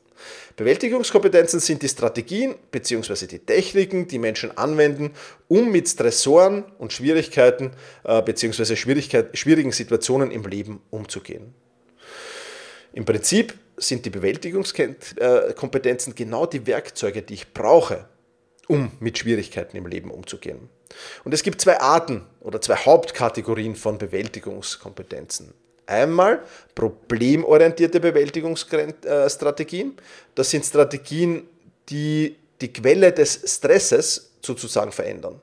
Bewältigungskompetenzen 0.57 1.61
sind 1.61 1.81
die 1.81 1.89
Strategien 1.89 2.57
bzw. 2.71 3.27
die 3.27 3.39
Techniken, 3.39 4.09
die 4.09 4.19
Menschen 4.19 4.55
anwenden, 4.59 5.13
um 5.49 5.73
mit 5.73 5.89
Stressoren 5.89 6.65
und 6.77 6.93
Schwierigkeiten 6.93 7.71
äh, 8.05 8.21
bzw. 8.21 8.77
schwierigen 8.77 9.73
Situationen 9.73 10.31
im 10.31 10.45
Leben 10.45 10.83
umzugehen. 10.91 11.55
Im 12.93 13.07
Prinzip 13.07 13.55
sind 13.79 14.05
die 14.05 14.11
Bewältigungskompetenzen 14.11 16.15
genau 16.15 16.45
die 16.45 16.67
Werkzeuge, 16.67 17.23
die 17.23 17.33
ich 17.33 17.55
brauche, 17.55 18.05
um 18.69 18.91
mit 19.01 19.19
Schwierigkeiten 19.19 19.77
im 19.77 19.87
Leben 19.87 20.11
umzugehen. 20.11 20.69
Und 21.25 21.35
es 21.35 21.43
gibt 21.43 21.61
zwei 21.61 21.81
Arten 21.81 22.27
oder 22.41 22.61
zwei 22.61 22.77
Hauptkategorien 22.77 23.75
von 23.75 23.99
Bewältigungskompetenzen. 23.99 25.53
Einmal 25.87 26.43
problemorientierte 26.75 28.01
Bewältigungsstrategien. 28.01 29.97
Das 30.35 30.51
sind 30.51 30.65
Strategien, 30.65 31.47
die 31.89 32.37
die 32.61 32.73
Quelle 32.73 33.13
des 33.13 33.43
Stresses 33.45 34.31
sozusagen 34.41 34.93
verändern. 34.93 35.41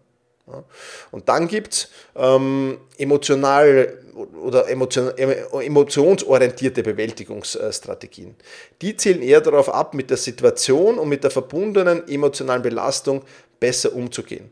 Und 1.12 1.30
dann 1.30 1.48
gibt 1.48 1.74
es 1.74 1.90
ähm, 2.16 2.80
emotional 2.98 3.98
oder 4.44 4.68
emotion, 4.70 5.12
emotionsorientierte 5.18 6.84
Bewältigungsstrategien. 6.84 8.36
Die 8.82 8.98
zielen 8.98 9.22
eher 9.22 9.42
darauf 9.42 9.70
ab, 9.74 9.94
mit 9.94 10.10
der 10.10 10.18
Situation 10.18 11.00
und 11.00 11.10
mit 11.10 11.24
der 11.24 11.32
verbundenen 11.32 12.08
emotionalen 12.08 12.62
Belastung 12.62 13.24
besser 13.60 13.94
umzugehen. 13.94 14.52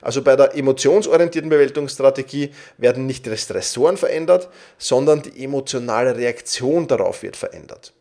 Also 0.00 0.22
bei 0.22 0.36
der 0.36 0.54
emotionsorientierten 0.54 1.50
Bewältigungsstrategie 1.50 2.50
werden 2.78 3.06
nicht 3.06 3.26
die 3.26 3.36
Stressoren 3.36 3.96
verändert, 3.96 4.48
sondern 4.78 5.22
die 5.22 5.44
emotionale 5.44 6.16
Reaktion 6.16 6.86
darauf 6.86 7.22
wird 7.22 7.36
verändert. 7.36 7.92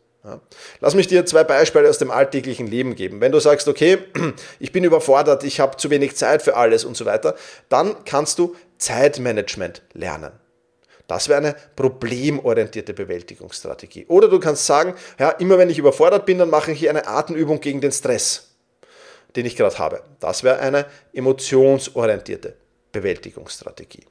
Lass 0.80 0.96
mich 0.96 1.08
dir 1.08 1.26
zwei 1.26 1.44
Beispiele 1.44 1.90
aus 1.90 1.98
dem 1.98 2.12
alltäglichen 2.12 2.68
Leben 2.68 2.96
geben. 2.96 3.22
Wenn 3.22 3.32
du 3.32 3.40
sagst, 3.40 3.68
okay, 3.68 3.98
ich 4.60 4.72
bin 4.72 4.84
überfordert, 4.84 5.44
ich 5.44 5.60
habe 5.60 5.78
zu 5.78 5.90
wenig 5.90 6.16
Zeit 6.16 6.42
für 6.42 6.56
alles 6.56 6.86
und 6.86 6.96
so 6.96 7.06
weiter, 7.06 7.36
dann 7.70 8.04
kannst 8.06 8.40
du 8.40 8.56
Zeitmanagement 8.78 9.82
lernen. 9.94 10.32
Das 11.08 11.28
wäre 11.28 11.40
eine 11.40 11.56
problemorientierte 11.76 12.94
Bewältigungsstrategie. 12.94 14.06
Oder 14.08 14.28
du 14.28 14.40
kannst 14.40 14.68
sagen, 14.68 14.94
ja, 15.18 15.32
immer 15.32 15.58
wenn 15.58 15.72
ich 15.72 15.80
überfordert 15.80 16.28
bin, 16.28 16.38
dann 16.38 16.52
mache 16.52 16.72
ich 16.72 16.80
hier 16.80 16.92
eine 16.92 17.08
Atemübung 17.08 17.60
gegen 17.62 17.82
den 17.82 17.92
Stress, 17.92 18.52
den 19.36 19.48
ich 19.48 19.56
gerade 19.56 19.80
habe. 19.80 20.04
Das 20.20 20.44
wäre 20.44 20.60
eine 20.60 20.86
emotionsorientierte 21.12 22.56
Bewältigungsstrategie. 22.92 24.06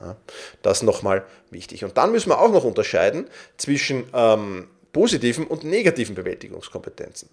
Ja, 0.00 0.16
das 0.60 0.82
nochmal 0.82 1.24
wichtig. 1.50 1.84
Und 1.84 1.96
dann 1.96 2.12
müssen 2.12 2.28
wir 2.28 2.38
auch 2.38 2.50
noch 2.50 2.64
unterscheiden 2.64 3.28
zwischen 3.56 4.04
ähm, 4.12 4.68
positiven 4.92 5.46
und 5.46 5.64
negativen 5.64 6.14
Bewältigungskompetenzen. 6.14 7.28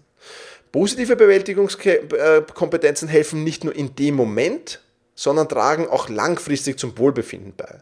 Positive 0.72 1.16
Bewältigungskompetenzen 1.16 3.08
helfen 3.08 3.44
nicht 3.44 3.64
nur 3.64 3.74
in 3.74 3.94
dem 3.96 4.14
Moment, 4.14 4.80
sondern 5.14 5.48
tragen 5.48 5.88
auch 5.88 6.08
langfristig 6.08 6.78
zum 6.78 6.96
Wohlbefinden 6.96 7.54
bei. 7.56 7.80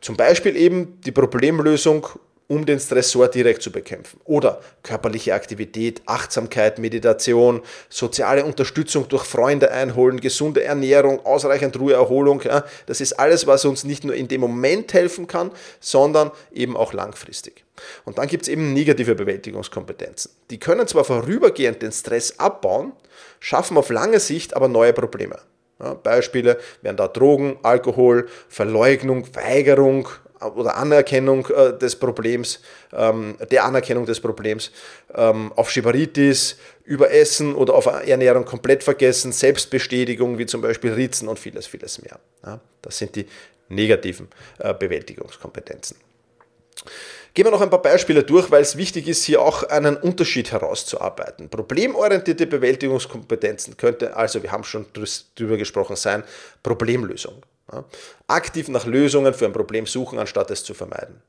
Zum 0.00 0.16
Beispiel 0.16 0.56
eben 0.56 1.00
die 1.00 1.12
Problemlösung, 1.12 2.06
um 2.48 2.64
den 2.64 2.80
Stressor 2.80 3.28
direkt 3.28 3.62
zu 3.62 3.70
bekämpfen. 3.70 4.20
Oder 4.24 4.60
körperliche 4.82 5.34
Aktivität, 5.34 6.02
Achtsamkeit, 6.06 6.78
Meditation, 6.78 7.62
soziale 7.90 8.44
Unterstützung 8.44 9.06
durch 9.08 9.24
Freunde 9.24 9.70
einholen, 9.70 10.18
gesunde 10.18 10.64
Ernährung, 10.64 11.24
ausreichend 11.24 11.78
Ruhe, 11.78 11.92
Erholung. 11.92 12.42
Das 12.86 13.00
ist 13.00 13.12
alles, 13.12 13.46
was 13.46 13.66
uns 13.66 13.84
nicht 13.84 14.02
nur 14.04 14.14
in 14.14 14.28
dem 14.28 14.40
Moment 14.40 14.92
helfen 14.94 15.26
kann, 15.26 15.52
sondern 15.78 16.30
eben 16.50 16.76
auch 16.76 16.94
langfristig. 16.94 17.64
Und 18.04 18.18
dann 18.18 18.26
gibt 18.26 18.44
es 18.44 18.48
eben 18.48 18.72
negative 18.72 19.14
Bewältigungskompetenzen. 19.14 20.32
Die 20.50 20.58
können 20.58 20.88
zwar 20.88 21.04
vorübergehend 21.04 21.82
den 21.82 21.92
Stress 21.92 22.38
abbauen, 22.38 22.92
schaffen 23.40 23.76
auf 23.76 23.90
lange 23.90 24.20
Sicht 24.20 24.56
aber 24.56 24.68
neue 24.68 24.94
Probleme. 24.94 25.38
Ja, 25.80 25.94
Beispiele 25.94 26.58
wären 26.82 26.96
da 26.96 27.06
Drogen, 27.06 27.56
Alkohol, 27.62 28.28
Verleugnung, 28.48 29.28
Weigerung 29.34 30.08
oder 30.40 30.76
Anerkennung 30.76 31.46
äh, 31.48 31.76
des 31.76 31.96
Problems, 31.96 32.60
ähm, 32.92 33.36
der 33.50 33.64
Anerkennung 33.64 34.06
des 34.06 34.20
Problems, 34.20 34.70
ähm, 35.14 35.52
auf 35.56 35.70
Schibaritis, 35.70 36.56
Überessen 36.84 37.54
oder 37.54 37.74
auf 37.74 37.86
Ernährung 37.86 38.44
komplett 38.44 38.82
vergessen, 38.82 39.32
Selbstbestätigung 39.32 40.38
wie 40.38 40.46
zum 40.46 40.60
Beispiel 40.60 40.92
Ritzen 40.92 41.28
und 41.28 41.38
vieles, 41.38 41.66
vieles 41.66 42.00
mehr. 42.02 42.18
Ja, 42.44 42.60
das 42.82 42.98
sind 42.98 43.14
die 43.16 43.26
negativen 43.68 44.28
äh, 44.58 44.72
Bewältigungskompetenzen. 44.74 45.96
Gehen 47.34 47.44
wir 47.44 47.50
noch 47.50 47.60
ein 47.60 47.70
paar 47.70 47.82
Beispiele 47.82 48.24
durch, 48.24 48.50
weil 48.50 48.62
es 48.62 48.76
wichtig 48.76 49.06
ist, 49.06 49.24
hier 49.24 49.42
auch 49.42 49.62
einen 49.64 49.96
Unterschied 49.96 50.50
herauszuarbeiten. 50.50 51.48
Problemorientierte 51.48 52.46
Bewältigungskompetenzen 52.46 53.76
könnte 53.76 54.16
also, 54.16 54.42
wir 54.42 54.50
haben 54.50 54.64
schon 54.64 54.86
drüber 55.36 55.56
gesprochen, 55.56 55.96
sein 55.96 56.24
Problemlösung. 56.62 57.42
Aktiv 58.26 58.68
nach 58.68 58.86
Lösungen 58.86 59.34
für 59.34 59.44
ein 59.44 59.52
Problem 59.52 59.86
suchen, 59.86 60.18
anstatt 60.18 60.50
es 60.50 60.64
zu 60.64 60.74
vermeiden. 60.74 61.22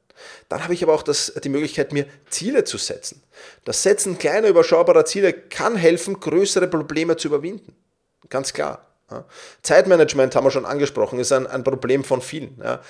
Dann 0.48 0.64
habe 0.64 0.74
ich 0.74 0.84
aber 0.84 0.94
auch 0.94 1.04
das, 1.04 1.34
die 1.44 1.50
Möglichkeit, 1.50 1.94
mir 1.94 2.06
Ziele 2.30 2.64
zu 2.64 2.78
setzen. 2.78 3.24
Das 3.66 3.84
Setzen 3.84 4.18
kleiner, 4.18 4.48
überschaubarer 4.48 5.06
Ziele 5.06 5.34
kann 5.34 5.76
helfen, 5.76 6.20
größere 6.20 6.68
Probleme 6.68 7.18
zu 7.18 7.28
überwinden. 7.28 7.76
Ganz 8.30 8.54
klar. 8.54 8.86
Zeitmanagement 9.64 10.36
haben 10.36 10.46
wir 10.46 10.52
schon 10.52 10.66
angesprochen, 10.66 11.20
ist 11.20 11.32
ein, 11.32 11.48
ein 11.48 11.64
Problem 11.64 12.04
von 12.04 12.22
vielen. 12.22 12.62
Ja. 12.64 12.82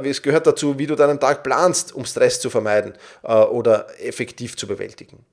Äh, 0.00 0.08
es 0.08 0.20
gehört 0.20 0.46
dazu, 0.46 0.78
wie 0.78 0.88
du 0.88 0.96
deinen 0.96 1.20
Tag 1.20 1.44
planst, 1.44 1.94
um 1.94 2.04
Stress 2.04 2.40
zu 2.40 2.50
vermeiden 2.50 2.94
äh, 3.22 3.32
oder 3.32 3.86
effektiv 4.00 4.56
zu 4.56 4.66
bewältigen. 4.66 5.24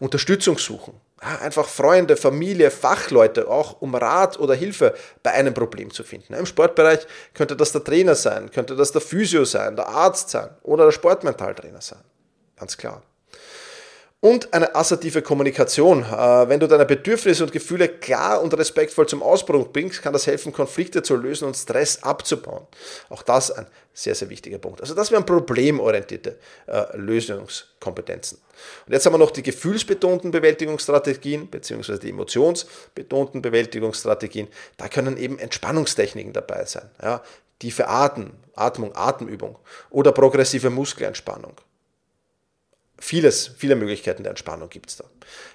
Unterstützung 0.00 0.58
suchen. 0.58 1.00
Einfach 1.20 1.66
Freunde, 1.66 2.16
Familie, 2.16 2.70
Fachleute, 2.70 3.48
auch 3.48 3.80
um 3.80 3.94
Rat 3.94 4.38
oder 4.38 4.54
Hilfe 4.54 4.94
bei 5.22 5.30
einem 5.30 5.54
Problem 5.54 5.90
zu 5.90 6.02
finden. 6.02 6.34
Im 6.34 6.44
Sportbereich 6.44 7.06
könnte 7.32 7.56
das 7.56 7.72
der 7.72 7.84
Trainer 7.84 8.14
sein, 8.14 8.50
könnte 8.50 8.76
das 8.76 8.92
der 8.92 9.00
Physio 9.00 9.44
sein, 9.44 9.76
der 9.76 9.88
Arzt 9.88 10.30
sein 10.30 10.50
oder 10.62 10.86
der 10.86 10.92
Sportmentaltrainer 10.92 11.80
sein. 11.80 12.02
Ganz 12.56 12.76
klar. 12.76 13.02
Und 14.24 14.54
eine 14.54 14.74
assertive 14.74 15.20
Kommunikation. 15.20 16.02
Äh, 16.02 16.48
wenn 16.48 16.58
du 16.58 16.66
deine 16.66 16.86
Bedürfnisse 16.86 17.44
und 17.44 17.52
Gefühle 17.52 17.88
klar 17.88 18.40
und 18.40 18.56
respektvoll 18.56 19.06
zum 19.06 19.22
Ausbruch 19.22 19.68
bringst, 19.68 20.00
kann 20.00 20.14
das 20.14 20.26
helfen, 20.26 20.50
Konflikte 20.50 21.02
zu 21.02 21.14
lösen 21.14 21.46
und 21.46 21.54
Stress 21.54 22.02
abzubauen. 22.02 22.66
Auch 23.10 23.22
das 23.22 23.50
ein 23.50 23.66
sehr, 23.92 24.14
sehr 24.14 24.30
wichtiger 24.30 24.56
Punkt. 24.56 24.80
Also 24.80 24.94
das 24.94 25.10
wären 25.10 25.26
problemorientierte 25.26 26.38
äh, 26.66 26.96
Lösungskompetenzen. 26.96 28.38
Und 28.86 28.94
jetzt 28.94 29.04
haben 29.04 29.12
wir 29.12 29.18
noch 29.18 29.30
die 29.30 29.42
gefühlsbetonten 29.42 30.30
Bewältigungsstrategien 30.30 31.50
beziehungsweise 31.50 31.98
die 31.98 32.08
emotionsbetonten 32.08 33.42
Bewältigungsstrategien. 33.42 34.48
Da 34.78 34.88
können 34.88 35.18
eben 35.18 35.38
Entspannungstechniken 35.38 36.32
dabei 36.32 36.64
sein. 36.64 36.88
Ja? 37.02 37.22
Tiefe 37.58 37.88
Atmen, 37.88 38.32
Atmung, 38.54 38.96
Atemübung 38.96 39.58
oder 39.90 40.12
progressive 40.12 40.70
Muskelentspannung. 40.70 41.60
Vieles, 42.98 43.50
viele 43.56 43.74
Möglichkeiten 43.76 44.22
der 44.22 44.30
Entspannung 44.30 44.68
gibt 44.68 44.90
es 44.90 44.96
da. 44.96 45.04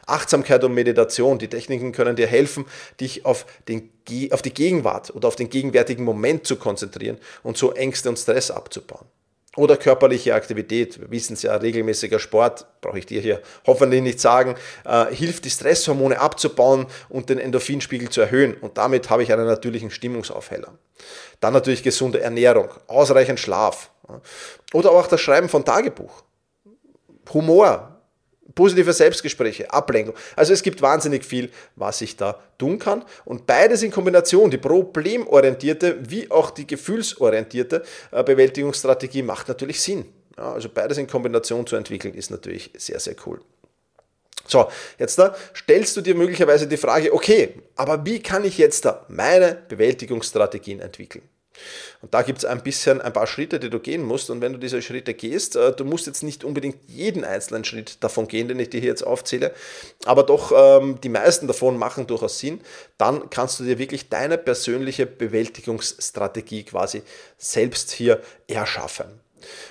Achtsamkeit 0.05 0.63
und 0.63 0.74
Meditation, 0.74 1.39
die 1.39 1.48
Techniken 1.48 1.91
können 1.91 2.15
dir 2.15 2.27
helfen, 2.27 2.65
dich 3.00 3.25
auf, 3.25 3.46
den, 3.67 3.89
auf 4.31 4.41
die 4.41 4.53
Gegenwart 4.53 5.15
oder 5.15 5.27
auf 5.27 5.36
den 5.36 5.50
gegenwärtigen 5.50 6.03
Moment 6.03 6.46
zu 6.46 6.58
konzentrieren 6.58 7.17
und 7.43 7.58
so 7.58 7.72
Ängste 7.74 8.10
und 8.10 8.19
Stress 8.19 8.51
abzubauen. 8.51 9.05
Oder 9.55 9.77
körperliche 9.77 10.36
Aktivität, 10.36 11.01
wir 11.01 11.10
wissen 11.10 11.34
es 11.34 11.41
ja, 11.41 11.55
regelmäßiger 11.55 12.19
Sport, 12.19 12.67
brauche 12.81 13.00
ich 13.00 13.05
dir 13.05 13.19
hier 13.19 13.41
hoffentlich 13.65 14.01
nicht 14.01 14.19
sagen, 14.19 14.55
äh, 14.86 15.08
hilft 15.13 15.43
die 15.43 15.50
Stresshormone 15.50 16.19
abzubauen 16.19 16.86
und 17.10 17.29
den 17.29 17.39
Endorphinspiegel 17.39 18.10
zu 18.10 18.22
erhöhen. 18.22 18.53
Und 18.53 18.77
damit 18.77 19.10
habe 19.10 19.24
ich 19.24 19.34
einen 19.34 19.48
natürlichen 19.48 19.89
Stimmungsaufheller. 19.89 20.74
Dann 21.39 21.53
natürlich 21.53 21.81
gesunde 21.81 22.22
Ernährung, 22.22 22.69
ausreichend 22.88 23.39
Schlaf. 23.39 23.89
Oder 24.72 24.91
auch 24.91 25.08
das 25.08 25.19
Schreiben 25.19 25.50
von 25.50 25.65
Tagebuch. 25.65 26.24
Humor, 27.33 28.00
positive 28.55 28.93
Selbstgespräche, 28.93 29.71
Ablenkung. 29.71 30.15
Also 30.36 30.53
es 30.53 30.63
gibt 30.63 30.81
wahnsinnig 30.81 31.24
viel, 31.24 31.50
was 31.75 32.01
ich 32.01 32.17
da 32.17 32.39
tun 32.57 32.79
kann. 32.79 33.05
Und 33.25 33.45
beides 33.45 33.83
in 33.83 33.91
Kombination, 33.91 34.51
die 34.51 34.57
problemorientierte 34.57 35.98
wie 36.09 36.29
auch 36.31 36.51
die 36.51 36.67
gefühlsorientierte 36.67 37.83
äh, 38.12 38.24
Bewältigungsstrategie 38.24 39.24
macht 39.24 39.48
natürlich 39.48 39.81
Sinn. 39.81 40.05
Ja, 40.38 40.53
also 40.53 40.69
beides 40.69 40.98
in 40.98 41.07
Kombination 41.07 41.67
zu 41.67 41.75
entwickeln 41.75 42.13
ist 42.13 42.31
natürlich 42.31 42.71
sehr, 42.77 43.00
sehr 43.00 43.15
cool. 43.25 43.39
So, 44.48 44.67
jetzt 44.98 45.19
da 45.19 45.36
stellst 45.55 45.95
du 45.95 46.01
dir 46.01 46.15
möglicherweise 46.15 46.67
die 46.67 46.77
Frage, 46.77 47.13
okay, 47.13 47.53
aber 47.75 48.03
wie 48.05 48.19
kann 48.19 48.43
ich 48.43 48.57
jetzt 48.57 48.83
da 48.83 49.05
meine 49.09 49.57
Bewältigungsstrategien 49.67 50.79
entwickeln? 50.79 51.24
Und 52.01 52.13
da 52.13 52.21
gibt 52.21 52.39
es 52.39 52.45
ein 52.45 52.63
bisschen 52.63 53.01
ein 53.01 53.13
paar 53.13 53.27
Schritte, 53.27 53.59
die 53.59 53.69
du 53.69 53.79
gehen 53.79 54.03
musst. 54.03 54.29
Und 54.29 54.41
wenn 54.41 54.53
du 54.53 54.59
diese 54.59 54.81
Schritte 54.81 55.13
gehst, 55.13 55.55
äh, 55.55 55.73
du 55.73 55.85
musst 55.85 56.07
jetzt 56.07 56.23
nicht 56.23 56.43
unbedingt 56.43 56.77
jeden 56.87 57.23
einzelnen 57.23 57.65
Schritt 57.65 58.03
davon 58.03 58.27
gehen, 58.27 58.47
den 58.47 58.59
ich 58.59 58.69
dir 58.69 58.79
hier 58.79 58.89
jetzt 58.89 59.03
aufzähle, 59.03 59.53
aber 60.05 60.23
doch 60.23 60.51
ähm, 60.55 60.99
die 61.01 61.09
meisten 61.09 61.47
davon 61.47 61.77
machen 61.77 62.07
durchaus 62.07 62.39
Sinn. 62.39 62.61
Dann 62.97 63.29
kannst 63.29 63.59
du 63.59 63.63
dir 63.63 63.77
wirklich 63.77 64.09
deine 64.09 64.37
persönliche 64.37 65.05
Bewältigungsstrategie 65.05 66.63
quasi 66.63 67.03
selbst 67.37 67.91
hier 67.91 68.21
erschaffen. 68.47 69.19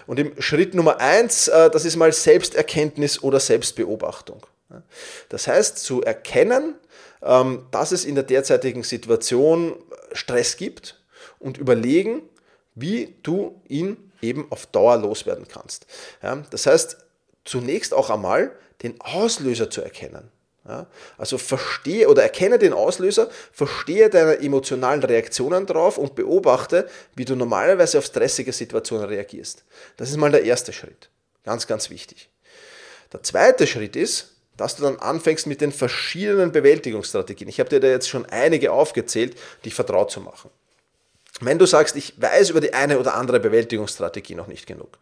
Und 0.07 0.19
im 0.19 0.41
Schritt 0.41 0.75
Nummer 0.75 0.99
eins, 1.01 1.49
äh, 1.49 1.71
das 1.71 1.85
ist 1.85 1.97
mal 1.97 2.13
Selbsterkenntnis 2.13 3.23
oder 3.23 3.41
Selbstbeobachtung. 3.41 4.47
Das 5.29 5.47
heißt, 5.47 5.79
zu 5.79 6.03
erkennen, 6.03 6.75
ähm, 7.23 7.67
dass 7.71 7.93
es 7.93 8.05
in 8.05 8.15
der 8.15 8.25
derzeitigen 8.25 8.83
Situation 8.83 9.75
Stress 10.13 10.57
gibt, 10.57 10.98
und 11.39 11.59
überlegen, 11.59 12.23
wie 12.75 13.17
du 13.23 13.61
ihn 13.69 13.97
eben 14.23 14.51
auf 14.51 14.67
Dauer 14.67 14.97
loswerden 14.97 15.47
kannst. 15.49 15.87
Ja, 16.23 16.43
das 16.51 16.67
heißt, 16.67 16.97
zunächst 17.45 17.95
auch 17.95 18.11
einmal 18.11 18.53
den 18.83 19.01
Auslöser 19.01 19.71
zu 19.71 19.83
erkennen. 19.83 20.31
Ja, 20.67 20.87
also 21.17 21.39
verstehe 21.39 22.09
oder 22.09 22.23
erkenne 22.23 22.59
den 22.59 22.75
Auslöser, 22.75 23.31
verstehe 23.53 24.11
deine 24.11 24.39
emotionalen 24.39 25.03
Reaktionen 25.03 25.65
drauf 25.65 25.97
und 25.97 26.15
beobachte, 26.15 26.89
wie 27.15 27.25
du 27.25 27.37
normalerweise 27.37 27.99
auf 27.99 28.05
stressige 28.05 28.53
Situationen 28.53 29.07
reagierst. 29.07 29.65
Das 29.97 30.11
ist 30.11 30.19
mal 30.19 30.31
der 30.31 30.45
erste 30.45 30.75
Schritt. 30.75 31.09
Ganz, 31.45 31.67
ganz 31.67 31.89
wichtig. 31.89 32.29
Der 33.15 33.23
zweite 33.23 33.67
Schritt 33.67 33.97
ist, 33.97 34.35
dass 34.59 34.77
du 34.77 34.83
dann 34.83 34.97
anfängst 34.99 35.47
mit 35.47 35.63
den 35.63 35.73
verschiedenen 35.73 36.53
Bewältigungsstrategien. 36.53 37.49
Ich 37.49 37.61
habe 37.61 37.71
dir 37.71 37.81
da 37.81 37.89
jetzt 37.89 38.09
schon 38.09 38.27
einige 38.27 38.73
aufgezählt, 38.73 39.39
dich 39.65 39.73
vertraut 39.73 40.11
zu 40.11 40.21
machen. 40.21 40.51
Wenn 41.41 41.59
du 41.59 41.67
sagst, 41.67 41.97
ich 41.97 42.21
weiß 42.21 42.51
über 42.51 42.61
die 42.61 42.75
eine 42.75 42.99
oder 42.99 43.15
andere 43.15 43.41
Bewältigungsstrategie 43.41 44.35
noch 44.35 44.49
nicht 44.49 44.67
genug, 44.67 44.99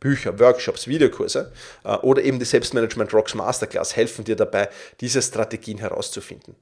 Bücher, 0.00 0.38
Workshops, 0.38 0.86
Videokurse 0.86 1.52
äh, 1.84 1.94
oder 1.96 2.22
eben 2.22 2.38
die 2.38 2.46
Selbstmanagement 2.46 3.12
Rocks 3.12 3.34
Masterclass 3.34 3.94
helfen 3.94 4.24
dir 4.24 4.34
dabei, 4.34 4.70
diese 5.00 5.20
Strategien 5.20 5.78
herauszufinden. 5.78 6.56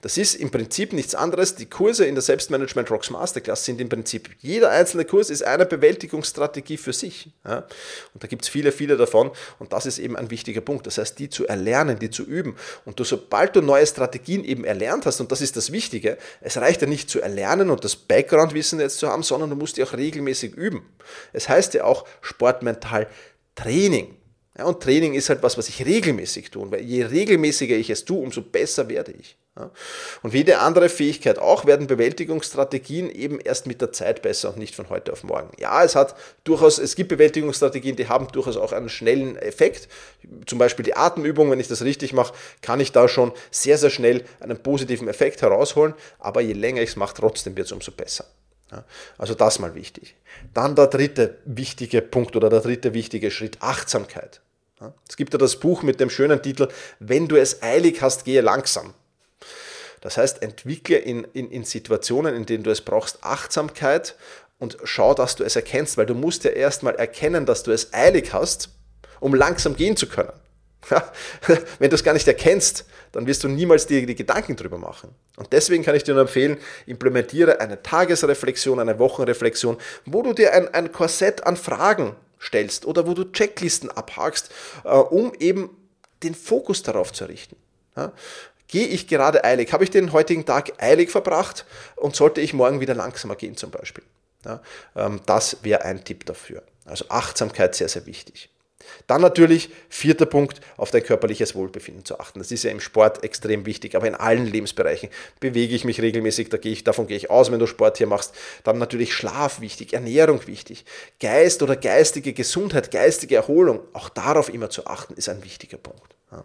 Das 0.00 0.18
ist 0.18 0.34
im 0.34 0.50
Prinzip 0.50 0.92
nichts 0.92 1.14
anderes. 1.14 1.54
Die 1.54 1.66
Kurse 1.66 2.04
in 2.04 2.16
der 2.16 2.22
Selbstmanagement 2.22 2.90
Rocks 2.90 3.10
Masterclass 3.10 3.64
sind 3.64 3.80
im 3.80 3.88
Prinzip, 3.88 4.30
jeder 4.40 4.70
einzelne 4.70 5.04
Kurs 5.04 5.30
ist 5.30 5.44
eine 5.44 5.66
Bewältigungsstrategie 5.66 6.76
für 6.76 6.92
sich. 6.92 7.30
Und 7.44 8.22
da 8.22 8.26
gibt 8.26 8.42
es 8.42 8.48
viele, 8.48 8.72
viele 8.72 8.96
davon 8.96 9.30
und 9.58 9.72
das 9.72 9.86
ist 9.86 9.98
eben 9.98 10.16
ein 10.16 10.30
wichtiger 10.30 10.60
Punkt. 10.60 10.86
Das 10.86 10.98
heißt, 10.98 11.18
die 11.18 11.30
zu 11.30 11.46
erlernen, 11.46 11.98
die 12.00 12.10
zu 12.10 12.24
üben. 12.24 12.56
Und 12.84 12.98
du, 12.98 13.04
sobald 13.04 13.54
du 13.54 13.62
neue 13.62 13.86
Strategien 13.86 14.42
eben 14.44 14.64
erlernt 14.64 15.06
hast, 15.06 15.20
und 15.20 15.30
das 15.30 15.40
ist 15.40 15.56
das 15.56 15.70
Wichtige, 15.70 16.18
es 16.40 16.56
reicht 16.56 16.82
ja 16.82 16.88
nicht 16.88 17.08
zu 17.08 17.20
erlernen 17.20 17.70
und 17.70 17.84
das 17.84 17.94
Background-Wissen 17.94 18.80
jetzt 18.80 18.98
zu 18.98 19.08
haben, 19.08 19.22
sondern 19.22 19.50
du 19.50 19.56
musst 19.56 19.76
die 19.76 19.84
auch 19.84 19.92
regelmäßig 19.92 20.54
üben. 20.54 20.84
Es 21.32 21.48
heißt 21.48 21.74
ja 21.74 21.84
auch 21.84 22.06
Sport 22.20 22.63
mental 22.64 23.06
Training. 23.54 24.16
Ja, 24.56 24.66
und 24.66 24.80
Training 24.80 25.14
ist 25.14 25.30
halt 25.30 25.42
was, 25.42 25.58
was 25.58 25.68
ich 25.68 25.84
regelmäßig 25.84 26.50
tue. 26.50 26.70
Weil 26.70 26.82
je 26.82 27.04
regelmäßiger 27.04 27.74
ich 27.76 27.90
es 27.90 28.04
tue, 28.04 28.22
umso 28.22 28.40
besser 28.40 28.88
werde 28.88 29.12
ich. 29.12 29.36
Ja. 29.56 29.70
Und 30.22 30.32
wie 30.32 30.38
jede 30.38 30.58
andere 30.58 30.88
Fähigkeit 30.88 31.38
auch, 31.38 31.64
werden 31.64 31.88
Bewältigungsstrategien 31.88 33.10
eben 33.10 33.40
erst 33.40 33.66
mit 33.66 33.80
der 33.80 33.92
Zeit 33.92 34.22
besser 34.22 34.50
und 34.50 34.58
nicht 34.58 34.76
von 34.76 34.90
heute 34.90 35.12
auf 35.12 35.24
morgen. 35.24 35.50
Ja, 35.58 35.82
es 35.84 35.96
hat 35.96 36.16
durchaus, 36.44 36.78
es 36.78 36.94
gibt 36.94 37.08
Bewältigungsstrategien, 37.08 37.96
die 37.96 38.08
haben 38.08 38.28
durchaus 38.28 38.56
auch 38.56 38.72
einen 38.72 38.88
schnellen 38.88 39.36
Effekt. 39.36 39.88
Zum 40.46 40.58
Beispiel 40.58 40.84
die 40.84 40.96
Atemübung, 40.96 41.50
wenn 41.50 41.60
ich 41.60 41.68
das 41.68 41.82
richtig 41.82 42.12
mache, 42.12 42.34
kann 42.62 42.80
ich 42.80 42.92
da 42.92 43.08
schon 43.08 43.32
sehr, 43.50 43.78
sehr 43.78 43.90
schnell 43.90 44.24
einen 44.38 44.60
positiven 44.60 45.08
Effekt 45.08 45.42
herausholen. 45.42 45.94
Aber 46.20 46.40
je 46.40 46.52
länger 46.52 46.82
ich 46.82 46.90
es 46.90 46.96
mache, 46.96 47.14
trotzdem 47.16 47.56
wird 47.56 47.66
es 47.66 47.72
umso 47.72 47.90
besser. 47.90 48.26
Also 49.18 49.34
das 49.34 49.58
mal 49.58 49.74
wichtig. 49.74 50.16
Dann 50.52 50.74
der 50.74 50.88
dritte 50.88 51.38
wichtige 51.44 52.02
Punkt 52.02 52.36
oder 52.36 52.50
der 52.50 52.60
dritte 52.60 52.94
wichtige 52.94 53.30
Schritt, 53.30 53.58
Achtsamkeit. 53.60 54.40
Es 55.08 55.16
gibt 55.16 55.32
ja 55.32 55.38
das 55.38 55.56
Buch 55.56 55.82
mit 55.82 56.00
dem 56.00 56.10
schönen 56.10 56.42
Titel, 56.42 56.68
Wenn 56.98 57.28
du 57.28 57.36
es 57.36 57.62
eilig 57.62 58.02
hast, 58.02 58.24
gehe 58.24 58.40
langsam. 58.40 58.94
Das 60.00 60.18
heißt, 60.18 60.42
entwickle 60.42 60.98
in, 60.98 61.24
in, 61.32 61.50
in 61.50 61.64
Situationen, 61.64 62.34
in 62.34 62.44
denen 62.44 62.64
du 62.64 62.70
es 62.70 62.82
brauchst, 62.82 63.24
Achtsamkeit 63.24 64.16
und 64.58 64.76
schau, 64.84 65.14
dass 65.14 65.36
du 65.36 65.44
es 65.44 65.56
erkennst, 65.56 65.96
weil 65.96 66.06
du 66.06 66.14
musst 66.14 66.44
ja 66.44 66.50
erstmal 66.50 66.94
erkennen, 66.96 67.46
dass 67.46 67.62
du 67.62 67.70
es 67.70 67.94
eilig 67.94 68.32
hast, 68.32 68.68
um 69.20 69.34
langsam 69.34 69.76
gehen 69.76 69.96
zu 69.96 70.06
können. 70.06 70.32
Wenn 71.78 71.90
du 71.90 71.94
es 71.94 72.04
gar 72.04 72.12
nicht 72.12 72.26
erkennst, 72.26 72.84
dann 73.12 73.26
wirst 73.26 73.44
du 73.44 73.48
niemals 73.48 73.86
dir 73.86 74.04
die 74.04 74.14
Gedanken 74.14 74.56
drüber 74.56 74.78
machen. 74.78 75.14
Und 75.36 75.52
deswegen 75.52 75.84
kann 75.84 75.94
ich 75.94 76.02
dir 76.02 76.14
nur 76.14 76.22
empfehlen, 76.22 76.58
implementiere 76.86 77.60
eine 77.60 77.82
Tagesreflexion, 77.82 78.80
eine 78.80 78.98
Wochenreflexion, 78.98 79.78
wo 80.04 80.22
du 80.22 80.32
dir 80.32 80.52
ein, 80.52 80.72
ein 80.74 80.92
Korsett 80.92 81.46
an 81.46 81.56
Fragen 81.56 82.16
stellst 82.40 82.86
oder 82.86 83.06
wo 83.06 83.14
du 83.14 83.24
Checklisten 83.24 83.90
abhakst, 83.90 84.50
äh, 84.84 84.90
um 84.90 85.32
eben 85.38 85.70
den 86.22 86.34
Fokus 86.34 86.82
darauf 86.82 87.12
zu 87.12 87.26
richten. 87.26 87.56
Ja? 87.96 88.12
Gehe 88.68 88.86
ich 88.86 89.06
gerade 89.06 89.44
eilig? 89.44 89.72
Habe 89.72 89.84
ich 89.84 89.90
den 89.90 90.12
heutigen 90.12 90.44
Tag 90.44 90.72
eilig 90.82 91.10
verbracht 91.10 91.64
und 91.96 92.16
sollte 92.16 92.40
ich 92.40 92.52
morgen 92.52 92.80
wieder 92.80 92.94
langsamer 92.94 93.36
gehen 93.36 93.56
zum 93.56 93.70
Beispiel? 93.70 94.04
Ja? 94.44 94.60
Ähm, 94.96 95.20
das 95.26 95.58
wäre 95.62 95.84
ein 95.84 96.04
Tipp 96.04 96.26
dafür. 96.26 96.62
Also 96.84 97.06
Achtsamkeit 97.08 97.74
sehr, 97.74 97.88
sehr 97.88 98.06
wichtig. 98.06 98.50
Dann 99.06 99.20
natürlich, 99.20 99.70
vierter 99.88 100.26
Punkt, 100.26 100.60
auf 100.76 100.90
dein 100.90 101.02
körperliches 101.02 101.54
Wohlbefinden 101.54 102.04
zu 102.04 102.18
achten. 102.18 102.38
Das 102.38 102.50
ist 102.50 102.64
ja 102.64 102.70
im 102.70 102.80
Sport 102.80 103.22
extrem 103.24 103.66
wichtig, 103.66 103.96
aber 103.96 104.06
in 104.06 104.14
allen 104.14 104.46
Lebensbereichen 104.46 105.08
bewege 105.40 105.74
ich 105.74 105.84
mich 105.84 106.00
regelmäßig, 106.00 106.48
da 106.48 106.56
gehe 106.56 106.72
ich, 106.72 106.84
davon 106.84 107.06
gehe 107.06 107.16
ich 107.16 107.30
aus, 107.30 107.50
wenn 107.50 107.58
du 107.58 107.66
Sport 107.66 107.98
hier 107.98 108.06
machst. 108.06 108.34
Dann 108.64 108.78
natürlich 108.78 109.12
Schlaf 109.12 109.60
wichtig, 109.60 109.92
Ernährung 109.92 110.46
wichtig, 110.46 110.84
Geist 111.20 111.62
oder 111.62 111.76
geistige 111.76 112.32
Gesundheit, 112.32 112.90
geistige 112.90 113.36
Erholung, 113.36 113.80
auch 113.92 114.08
darauf 114.08 114.52
immer 114.52 114.70
zu 114.70 114.86
achten, 114.86 115.14
ist 115.14 115.28
ein 115.28 115.44
wichtiger 115.44 115.78
Punkt. 115.78 116.14
Ja, 116.34 116.44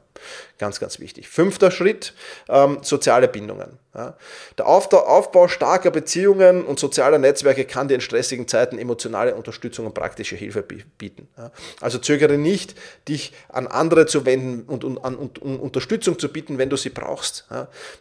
ganz, 0.60 0.80
ganz 0.80 1.00
wichtig. 1.00 1.28
Fünfter 1.28 1.72
Schritt, 1.72 2.14
ähm, 2.48 2.80
soziale 2.82 3.28
Bindungen. 3.28 3.80
Ja. 3.96 4.16
Der 4.58 4.68
Aufbau 4.68 5.48
starker 5.48 5.90
Beziehungen 5.90 6.64
und 6.64 6.78
sozialer 6.78 7.18
Netzwerke 7.18 7.66
kann 7.66 7.88
dir 7.88 7.96
in 7.96 8.02
stressigen 8.02 8.48
Zeiten 8.48 8.78
emotionale 8.78 9.34
Unterstützung 9.34 9.88
und 9.88 9.96
praktische 9.96 10.36
Hilfe 10.36 10.62
bieten. 10.62 11.28
Ja. 11.38 11.52
Also 11.82 11.98
zögere 11.98 12.38
nicht, 12.38 12.76
dich 13.08 13.34
an 13.48 13.66
andere 13.66 14.06
zu 14.06 14.28
wenden 14.28 14.70
und, 14.70 14.84
und, 14.84 14.98
und 14.98 15.40
um 15.40 15.60
Unterstützung 15.60 16.20
zu 16.20 16.30
bieten, 16.32 16.60
wenn 16.60 16.70
du 16.70 16.78
sie 16.78 16.90
brauchst. 16.90 17.48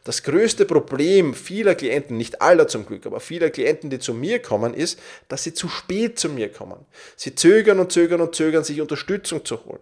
Das 0.05 0.23
größte 0.23 0.67
Problem 0.67 1.33
vieler 1.33 1.75
Klienten, 1.75 2.19
nicht 2.19 2.43
aller 2.43 2.69
zum 2.69 2.85
Glück, 2.85 3.07
aber 3.07 3.21
vieler 3.21 3.49
Klienten, 3.49 3.89
die 3.89 3.99
zu 3.99 4.13
mir 4.13 4.43
kommen, 4.43 4.75
ist, 4.75 5.01
dass 5.29 5.43
sie 5.43 5.55
zu 5.55 5.69
spät 5.69 6.19
zu 6.19 6.29
mir 6.29 6.53
kommen. 6.53 6.85
Sie 7.17 7.35
zögern 7.35 7.79
und 7.79 7.93
zögern 7.93 8.21
und 8.21 8.35
zögern, 8.35 8.63
sich 8.63 8.83
Unterstützung 8.83 9.45
zu 9.47 9.65
holen. 9.65 9.81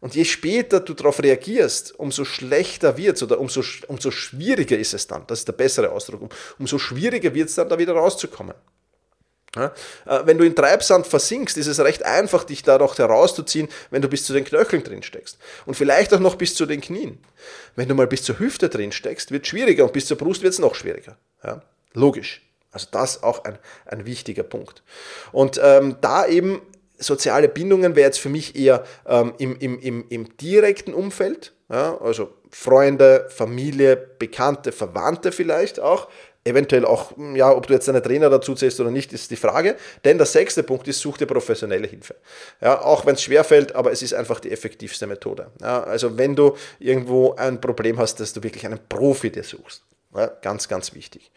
Und 0.00 0.14
je 0.14 0.24
später 0.24 0.80
du 0.80 0.94
darauf 0.94 1.22
reagierst, 1.22 1.98
umso 1.98 2.24
schlechter 2.24 2.96
wird 2.96 3.16
es 3.16 3.22
oder 3.22 3.40
umso, 3.40 3.62
umso 3.88 4.10
schwieriger 4.10 4.78
ist 4.78 4.94
es 4.94 5.06
dann. 5.06 5.26
Das 5.26 5.40
ist 5.40 5.48
der 5.48 5.54
bessere 5.54 5.90
Ausdruck. 5.90 6.32
umso 6.58 6.78
schwieriger 6.78 7.34
wird 7.34 7.48
es 7.48 7.54
dann, 7.54 7.68
da 7.68 7.78
wieder 7.78 7.94
rauszukommen. 7.94 8.54
Ja, 9.56 9.72
äh, 10.04 10.26
wenn 10.26 10.36
du 10.36 10.44
in 10.44 10.54
Treibsand 10.54 11.06
versinkst, 11.06 11.56
ist 11.56 11.66
es 11.66 11.80
recht 11.80 12.04
einfach, 12.04 12.44
dich 12.44 12.62
da 12.62 12.76
noch 12.76 12.98
herauszuziehen, 12.98 13.68
wenn 13.90 14.02
du 14.02 14.08
bis 14.08 14.24
zu 14.24 14.34
den 14.34 14.44
Knöcheln 14.44 14.84
drin 14.84 15.02
steckst. 15.02 15.38
Und 15.64 15.74
vielleicht 15.74 16.12
auch 16.12 16.20
noch 16.20 16.34
bis 16.34 16.54
zu 16.54 16.66
den 16.66 16.82
Knien. 16.82 17.18
Wenn 17.74 17.88
du 17.88 17.94
mal 17.94 18.06
bis 18.06 18.22
zur 18.22 18.38
Hüfte 18.38 18.68
drin 18.68 18.92
steckst, 18.92 19.30
wird 19.30 19.44
es 19.44 19.48
schwieriger 19.48 19.84
und 19.84 19.94
bis 19.94 20.06
zur 20.06 20.18
Brust 20.18 20.42
wird 20.42 20.52
es 20.52 20.58
noch 20.58 20.74
schwieriger. 20.74 21.16
Ja, 21.42 21.62
logisch. 21.94 22.42
Also 22.70 22.88
das 22.90 23.22
auch 23.22 23.44
ein, 23.44 23.58
ein 23.86 24.04
wichtiger 24.04 24.42
Punkt. 24.42 24.82
Und 25.32 25.58
ähm, 25.62 25.96
da 26.02 26.26
eben 26.26 26.60
soziale 26.98 27.48
Bindungen 27.48 27.96
wäre 27.96 28.06
jetzt 28.06 28.18
für 28.18 28.28
mich 28.28 28.56
eher 28.56 28.84
ähm, 29.06 29.34
im, 29.38 29.56
im, 29.58 29.78
im, 29.80 30.04
im 30.08 30.36
direkten 30.36 30.94
Umfeld, 30.94 31.52
ja, 31.68 31.98
also 32.00 32.32
Freunde, 32.50 33.26
Familie, 33.28 33.96
Bekannte, 33.96 34.72
Verwandte 34.72 35.32
vielleicht 35.32 35.80
auch. 35.80 36.08
Eventuell 36.44 36.84
auch, 36.84 37.12
ja, 37.34 37.50
ob 37.50 37.66
du 37.66 37.74
jetzt 37.74 37.88
deine 37.88 38.00
Trainer 38.00 38.30
dazu 38.30 38.54
zählst 38.54 38.78
oder 38.78 38.92
nicht, 38.92 39.12
ist 39.12 39.32
die 39.32 39.36
Frage. 39.36 39.74
Denn 40.04 40.16
der 40.16 40.28
sechste 40.28 40.62
Punkt 40.62 40.86
ist, 40.86 41.00
such 41.00 41.18
dir 41.18 41.26
professionelle 41.26 41.88
Hilfe. 41.88 42.14
Ja, 42.60 42.82
auch 42.82 43.04
wenn 43.04 43.16
es 43.16 43.22
schwerfällt, 43.22 43.74
aber 43.74 43.90
es 43.90 44.00
ist 44.00 44.14
einfach 44.14 44.38
die 44.38 44.52
effektivste 44.52 45.08
Methode. 45.08 45.50
Ja, 45.60 45.82
also 45.82 46.16
wenn 46.16 46.36
du 46.36 46.56
irgendwo 46.78 47.34
ein 47.34 47.60
Problem 47.60 47.98
hast, 47.98 48.20
dass 48.20 48.32
du 48.32 48.44
wirklich 48.44 48.64
einen 48.64 48.78
Profi 48.88 49.30
dir 49.30 49.42
suchst. 49.42 49.82
Ja, 50.14 50.28
ganz, 50.40 50.68
ganz 50.68 50.94
wichtig. 50.94 51.32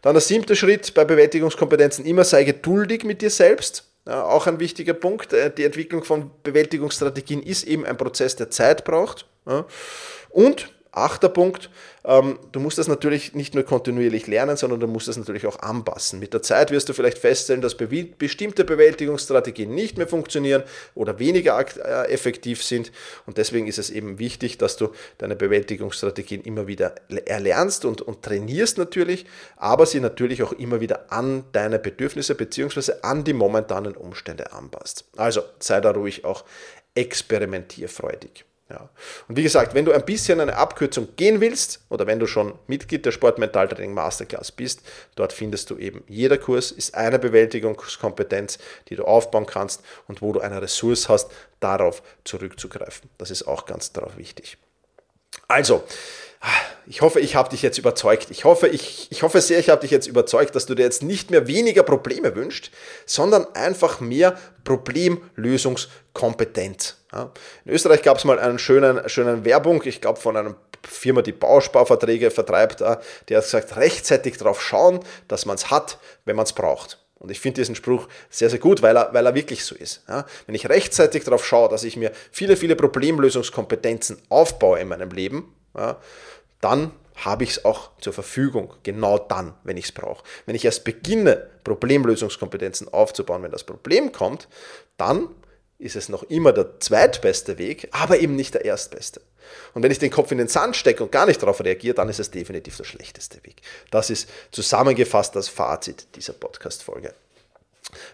Dann 0.00 0.14
der 0.14 0.22
siebte 0.22 0.56
Schritt 0.56 0.94
bei 0.94 1.04
Bewältigungskompetenzen, 1.04 2.06
immer 2.06 2.24
sei 2.24 2.44
geduldig 2.44 3.04
mit 3.04 3.20
dir 3.20 3.30
selbst. 3.30 3.84
Ja, 4.06 4.24
auch 4.24 4.46
ein 4.46 4.60
wichtiger 4.60 4.94
Punkt. 4.94 5.32
Äh, 5.32 5.52
die 5.52 5.64
Entwicklung 5.64 6.04
von 6.04 6.30
Bewältigungsstrategien 6.42 7.42
ist 7.42 7.64
eben 7.64 7.84
ein 7.84 7.96
Prozess, 7.96 8.36
der 8.36 8.50
Zeit 8.50 8.84
braucht. 8.84 9.26
Und 10.30 10.75
Achter 10.96 11.28
Punkt, 11.28 11.68
ähm, 12.06 12.38
du 12.52 12.60
musst 12.60 12.78
das 12.78 12.88
natürlich 12.88 13.34
nicht 13.34 13.54
nur 13.54 13.64
kontinuierlich 13.64 14.26
lernen, 14.28 14.56
sondern 14.56 14.80
du 14.80 14.86
musst 14.86 15.08
das 15.08 15.18
natürlich 15.18 15.46
auch 15.46 15.58
anpassen. 15.58 16.18
Mit 16.18 16.32
der 16.32 16.40
Zeit 16.40 16.70
wirst 16.70 16.88
du 16.88 16.94
vielleicht 16.94 17.18
feststellen, 17.18 17.60
dass 17.60 17.76
bestimmte 17.76 18.64
Bewältigungsstrategien 18.64 19.74
nicht 19.74 19.98
mehr 19.98 20.08
funktionieren 20.08 20.62
oder 20.94 21.18
weniger 21.18 21.58
äh, 21.58 22.10
effektiv 22.10 22.64
sind. 22.64 22.92
Und 23.26 23.36
deswegen 23.36 23.66
ist 23.66 23.78
es 23.78 23.90
eben 23.90 24.18
wichtig, 24.18 24.56
dass 24.56 24.78
du 24.78 24.88
deine 25.18 25.36
Bewältigungsstrategien 25.36 26.40
immer 26.40 26.66
wieder 26.66 26.94
erlernst 27.26 27.84
und, 27.84 28.00
und 28.00 28.22
trainierst 28.22 28.78
natürlich, 28.78 29.26
aber 29.58 29.84
sie 29.84 30.00
natürlich 30.00 30.42
auch 30.42 30.52
immer 30.52 30.80
wieder 30.80 31.12
an 31.12 31.44
deine 31.52 31.78
Bedürfnisse 31.78 32.34
bzw. 32.34 32.92
an 33.02 33.22
die 33.22 33.34
momentanen 33.34 33.94
Umstände 33.98 34.54
anpasst. 34.54 35.04
Also 35.18 35.42
sei 35.58 35.82
da 35.82 35.90
ruhig 35.90 36.24
auch 36.24 36.46
experimentierfreudig. 36.94 38.45
Ja. 38.68 38.88
Und 39.28 39.36
wie 39.36 39.44
gesagt, 39.44 39.74
wenn 39.74 39.84
du 39.84 39.92
ein 39.92 40.04
bisschen 40.04 40.40
eine 40.40 40.56
Abkürzung 40.56 41.14
gehen 41.14 41.40
willst 41.40 41.82
oder 41.88 42.08
wenn 42.08 42.18
du 42.18 42.26
schon 42.26 42.58
Mitglied 42.66 43.06
der 43.06 43.12
Sportmentaltraining 43.12 43.94
Masterclass 43.94 44.50
bist, 44.50 44.80
dort 45.14 45.32
findest 45.32 45.70
du 45.70 45.78
eben, 45.78 46.02
jeder 46.08 46.36
Kurs 46.36 46.72
ist 46.72 46.96
eine 46.96 47.20
Bewältigungskompetenz, 47.20 48.58
die 48.88 48.96
du 48.96 49.04
aufbauen 49.04 49.46
kannst 49.46 49.82
und 50.08 50.20
wo 50.20 50.32
du 50.32 50.40
eine 50.40 50.60
Ressource 50.60 51.08
hast, 51.08 51.30
darauf 51.60 52.02
zurückzugreifen. 52.24 53.08
Das 53.18 53.30
ist 53.30 53.46
auch 53.46 53.66
ganz 53.66 53.92
darauf 53.92 54.16
wichtig. 54.16 54.58
Also, 55.46 55.84
ich 56.86 57.02
hoffe, 57.02 57.20
ich 57.20 57.36
habe 57.36 57.50
dich 57.50 57.62
jetzt 57.62 57.78
überzeugt. 57.78 58.30
Ich 58.30 58.44
hoffe, 58.44 58.68
ich, 58.68 59.08
ich 59.10 59.22
hoffe 59.22 59.40
sehr, 59.40 59.58
ich 59.58 59.70
habe 59.70 59.80
dich 59.80 59.90
jetzt 59.90 60.06
überzeugt, 60.06 60.54
dass 60.54 60.66
du 60.66 60.74
dir 60.74 60.82
jetzt 60.82 61.02
nicht 61.02 61.30
mehr 61.30 61.46
weniger 61.46 61.82
Probleme 61.82 62.36
wünschst, 62.36 62.70
sondern 63.04 63.46
einfach 63.54 64.00
mehr 64.00 64.38
Problemlösungskompetenz. 64.64 66.96
Ja. 67.16 67.32
In 67.64 67.72
Österreich 67.72 68.02
gab 68.02 68.18
es 68.18 68.24
mal 68.24 68.38
einen 68.38 68.58
schönen, 68.58 69.08
schönen 69.08 69.44
Werbung, 69.46 69.82
ich 69.84 70.02
glaube 70.02 70.20
von 70.20 70.36
einer 70.36 70.54
Firma, 70.86 71.22
die 71.22 71.32
Bausparverträge 71.32 72.30
vertreibt, 72.30 72.80
die 72.80 73.36
hat 73.36 73.44
gesagt, 73.44 73.76
rechtzeitig 73.76 74.36
darauf 74.36 74.60
schauen, 74.60 75.00
dass 75.26 75.46
man 75.46 75.56
es 75.56 75.70
hat, 75.70 75.98
wenn 76.26 76.36
man 76.36 76.44
es 76.44 76.52
braucht. 76.52 76.98
Und 77.18 77.30
ich 77.30 77.40
finde 77.40 77.62
diesen 77.62 77.74
Spruch 77.74 78.06
sehr, 78.28 78.50
sehr 78.50 78.58
gut, 78.58 78.82
weil 78.82 78.96
er, 78.96 79.14
weil 79.14 79.24
er 79.24 79.34
wirklich 79.34 79.64
so 79.64 79.74
ist. 79.74 80.04
Ja, 80.08 80.26
wenn 80.44 80.54
ich 80.54 80.68
rechtzeitig 80.68 81.24
darauf 81.24 81.46
schaue, 81.46 81.70
dass 81.70 81.82
ich 81.82 81.96
mir 81.96 82.12
viele, 82.30 82.56
viele 82.56 82.76
Problemlösungskompetenzen 82.76 84.20
aufbaue 84.28 84.78
in 84.78 84.88
meinem 84.88 85.10
Leben, 85.10 85.54
ja, 85.76 85.96
dann 86.60 86.92
habe 87.16 87.44
ich 87.44 87.50
es 87.50 87.64
auch 87.64 87.90
zur 87.98 88.12
Verfügung, 88.12 88.74
genau 88.82 89.18
dann, 89.18 89.54
wenn 89.64 89.78
ich 89.78 89.86
es 89.86 89.92
brauche. 89.92 90.22
Wenn 90.44 90.54
ich 90.54 90.66
erst 90.66 90.84
beginne, 90.84 91.48
Problemlösungskompetenzen 91.64 92.92
aufzubauen, 92.92 93.42
wenn 93.42 93.50
das 93.50 93.64
Problem 93.64 94.12
kommt, 94.12 94.48
dann 94.98 95.28
ist 95.78 95.96
es 95.96 96.08
noch 96.08 96.22
immer 96.24 96.52
der 96.52 96.80
zweitbeste 96.80 97.58
Weg, 97.58 97.88
aber 97.92 98.18
eben 98.18 98.36
nicht 98.36 98.54
der 98.54 98.64
erstbeste. 98.64 99.20
Und 99.74 99.82
wenn 99.82 99.90
ich 99.90 99.98
den 99.98 100.10
Kopf 100.10 100.32
in 100.32 100.38
den 100.38 100.48
Sand 100.48 100.76
stecke 100.76 101.02
und 101.02 101.12
gar 101.12 101.26
nicht 101.26 101.42
darauf 101.42 101.62
reagiere, 101.62 101.94
dann 101.94 102.08
ist 102.08 102.18
es 102.18 102.30
definitiv 102.30 102.76
der 102.76 102.84
schlechteste 102.84 103.38
Weg. 103.44 103.56
Das 103.90 104.10
ist 104.10 104.28
zusammengefasst 104.50 105.36
das 105.36 105.48
Fazit 105.48 106.06
dieser 106.16 106.32
Podcast-Folge. 106.32 107.14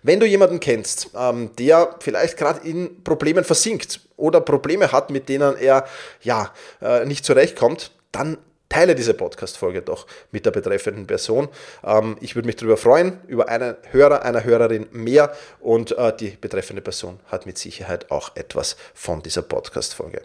Wenn 0.03 0.20
du 0.20 0.27
jemanden 0.27 0.61
kennst, 0.61 1.11
ähm, 1.14 1.51
der 1.57 1.96
vielleicht 2.01 2.37
gerade 2.37 2.66
in 2.68 3.03
Problemen 3.03 3.44
versinkt 3.44 4.01
oder 4.16 4.40
Probleme 4.40 4.92
hat, 4.92 5.11
mit 5.11 5.29
denen 5.29 5.57
er 5.57 5.87
ja 6.20 6.53
äh, 6.81 7.05
nicht 7.07 7.25
zurechtkommt, 7.25 7.90
dann 8.12 8.37
teile 8.72 8.94
diese 8.94 9.12
Podcast-Folge 9.12 9.82
doch 9.82 10.06
mit 10.30 10.46
der 10.46 10.50
betreffenden 10.50 11.06
Person. 11.06 11.48
Ähm, 11.85 12.16
ich 12.20 12.35
würde 12.35 12.46
mich 12.46 12.56
darüber 12.56 12.76
freuen, 12.78 13.20
über 13.28 13.48
einen 13.48 13.76
Hörer, 13.90 14.22
einer 14.22 14.44
Hörerin 14.44 14.87
mehr 14.92 15.35
und 15.61 15.92
äh, 15.92 16.16
die 16.16 16.30
betreffende 16.30 16.80
Person 16.80 17.20
hat 17.26 17.44
mit 17.44 17.58
Sicherheit 17.58 18.11
auch 18.11 18.35
etwas 18.35 18.76
von 18.94 19.22
dieser 19.22 19.42
Podcast-Folge. 19.42 20.22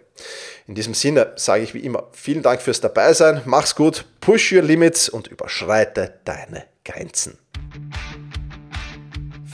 In 0.65 0.75
diesem 0.75 0.93
Sinne 0.93 1.33
sage 1.35 1.63
ich 1.63 1.73
wie 1.73 1.79
immer 1.79 2.07
vielen 2.13 2.41
Dank 2.41 2.61
fürs 2.61 2.79
Dabeisein, 2.79 3.41
mach's 3.45 3.75
gut, 3.75 4.05
push 4.21 4.53
your 4.53 4.61
limits 4.61 5.09
und 5.09 5.27
überschreite 5.27 6.13
deine 6.23 6.63
Grenzen. 6.85 7.37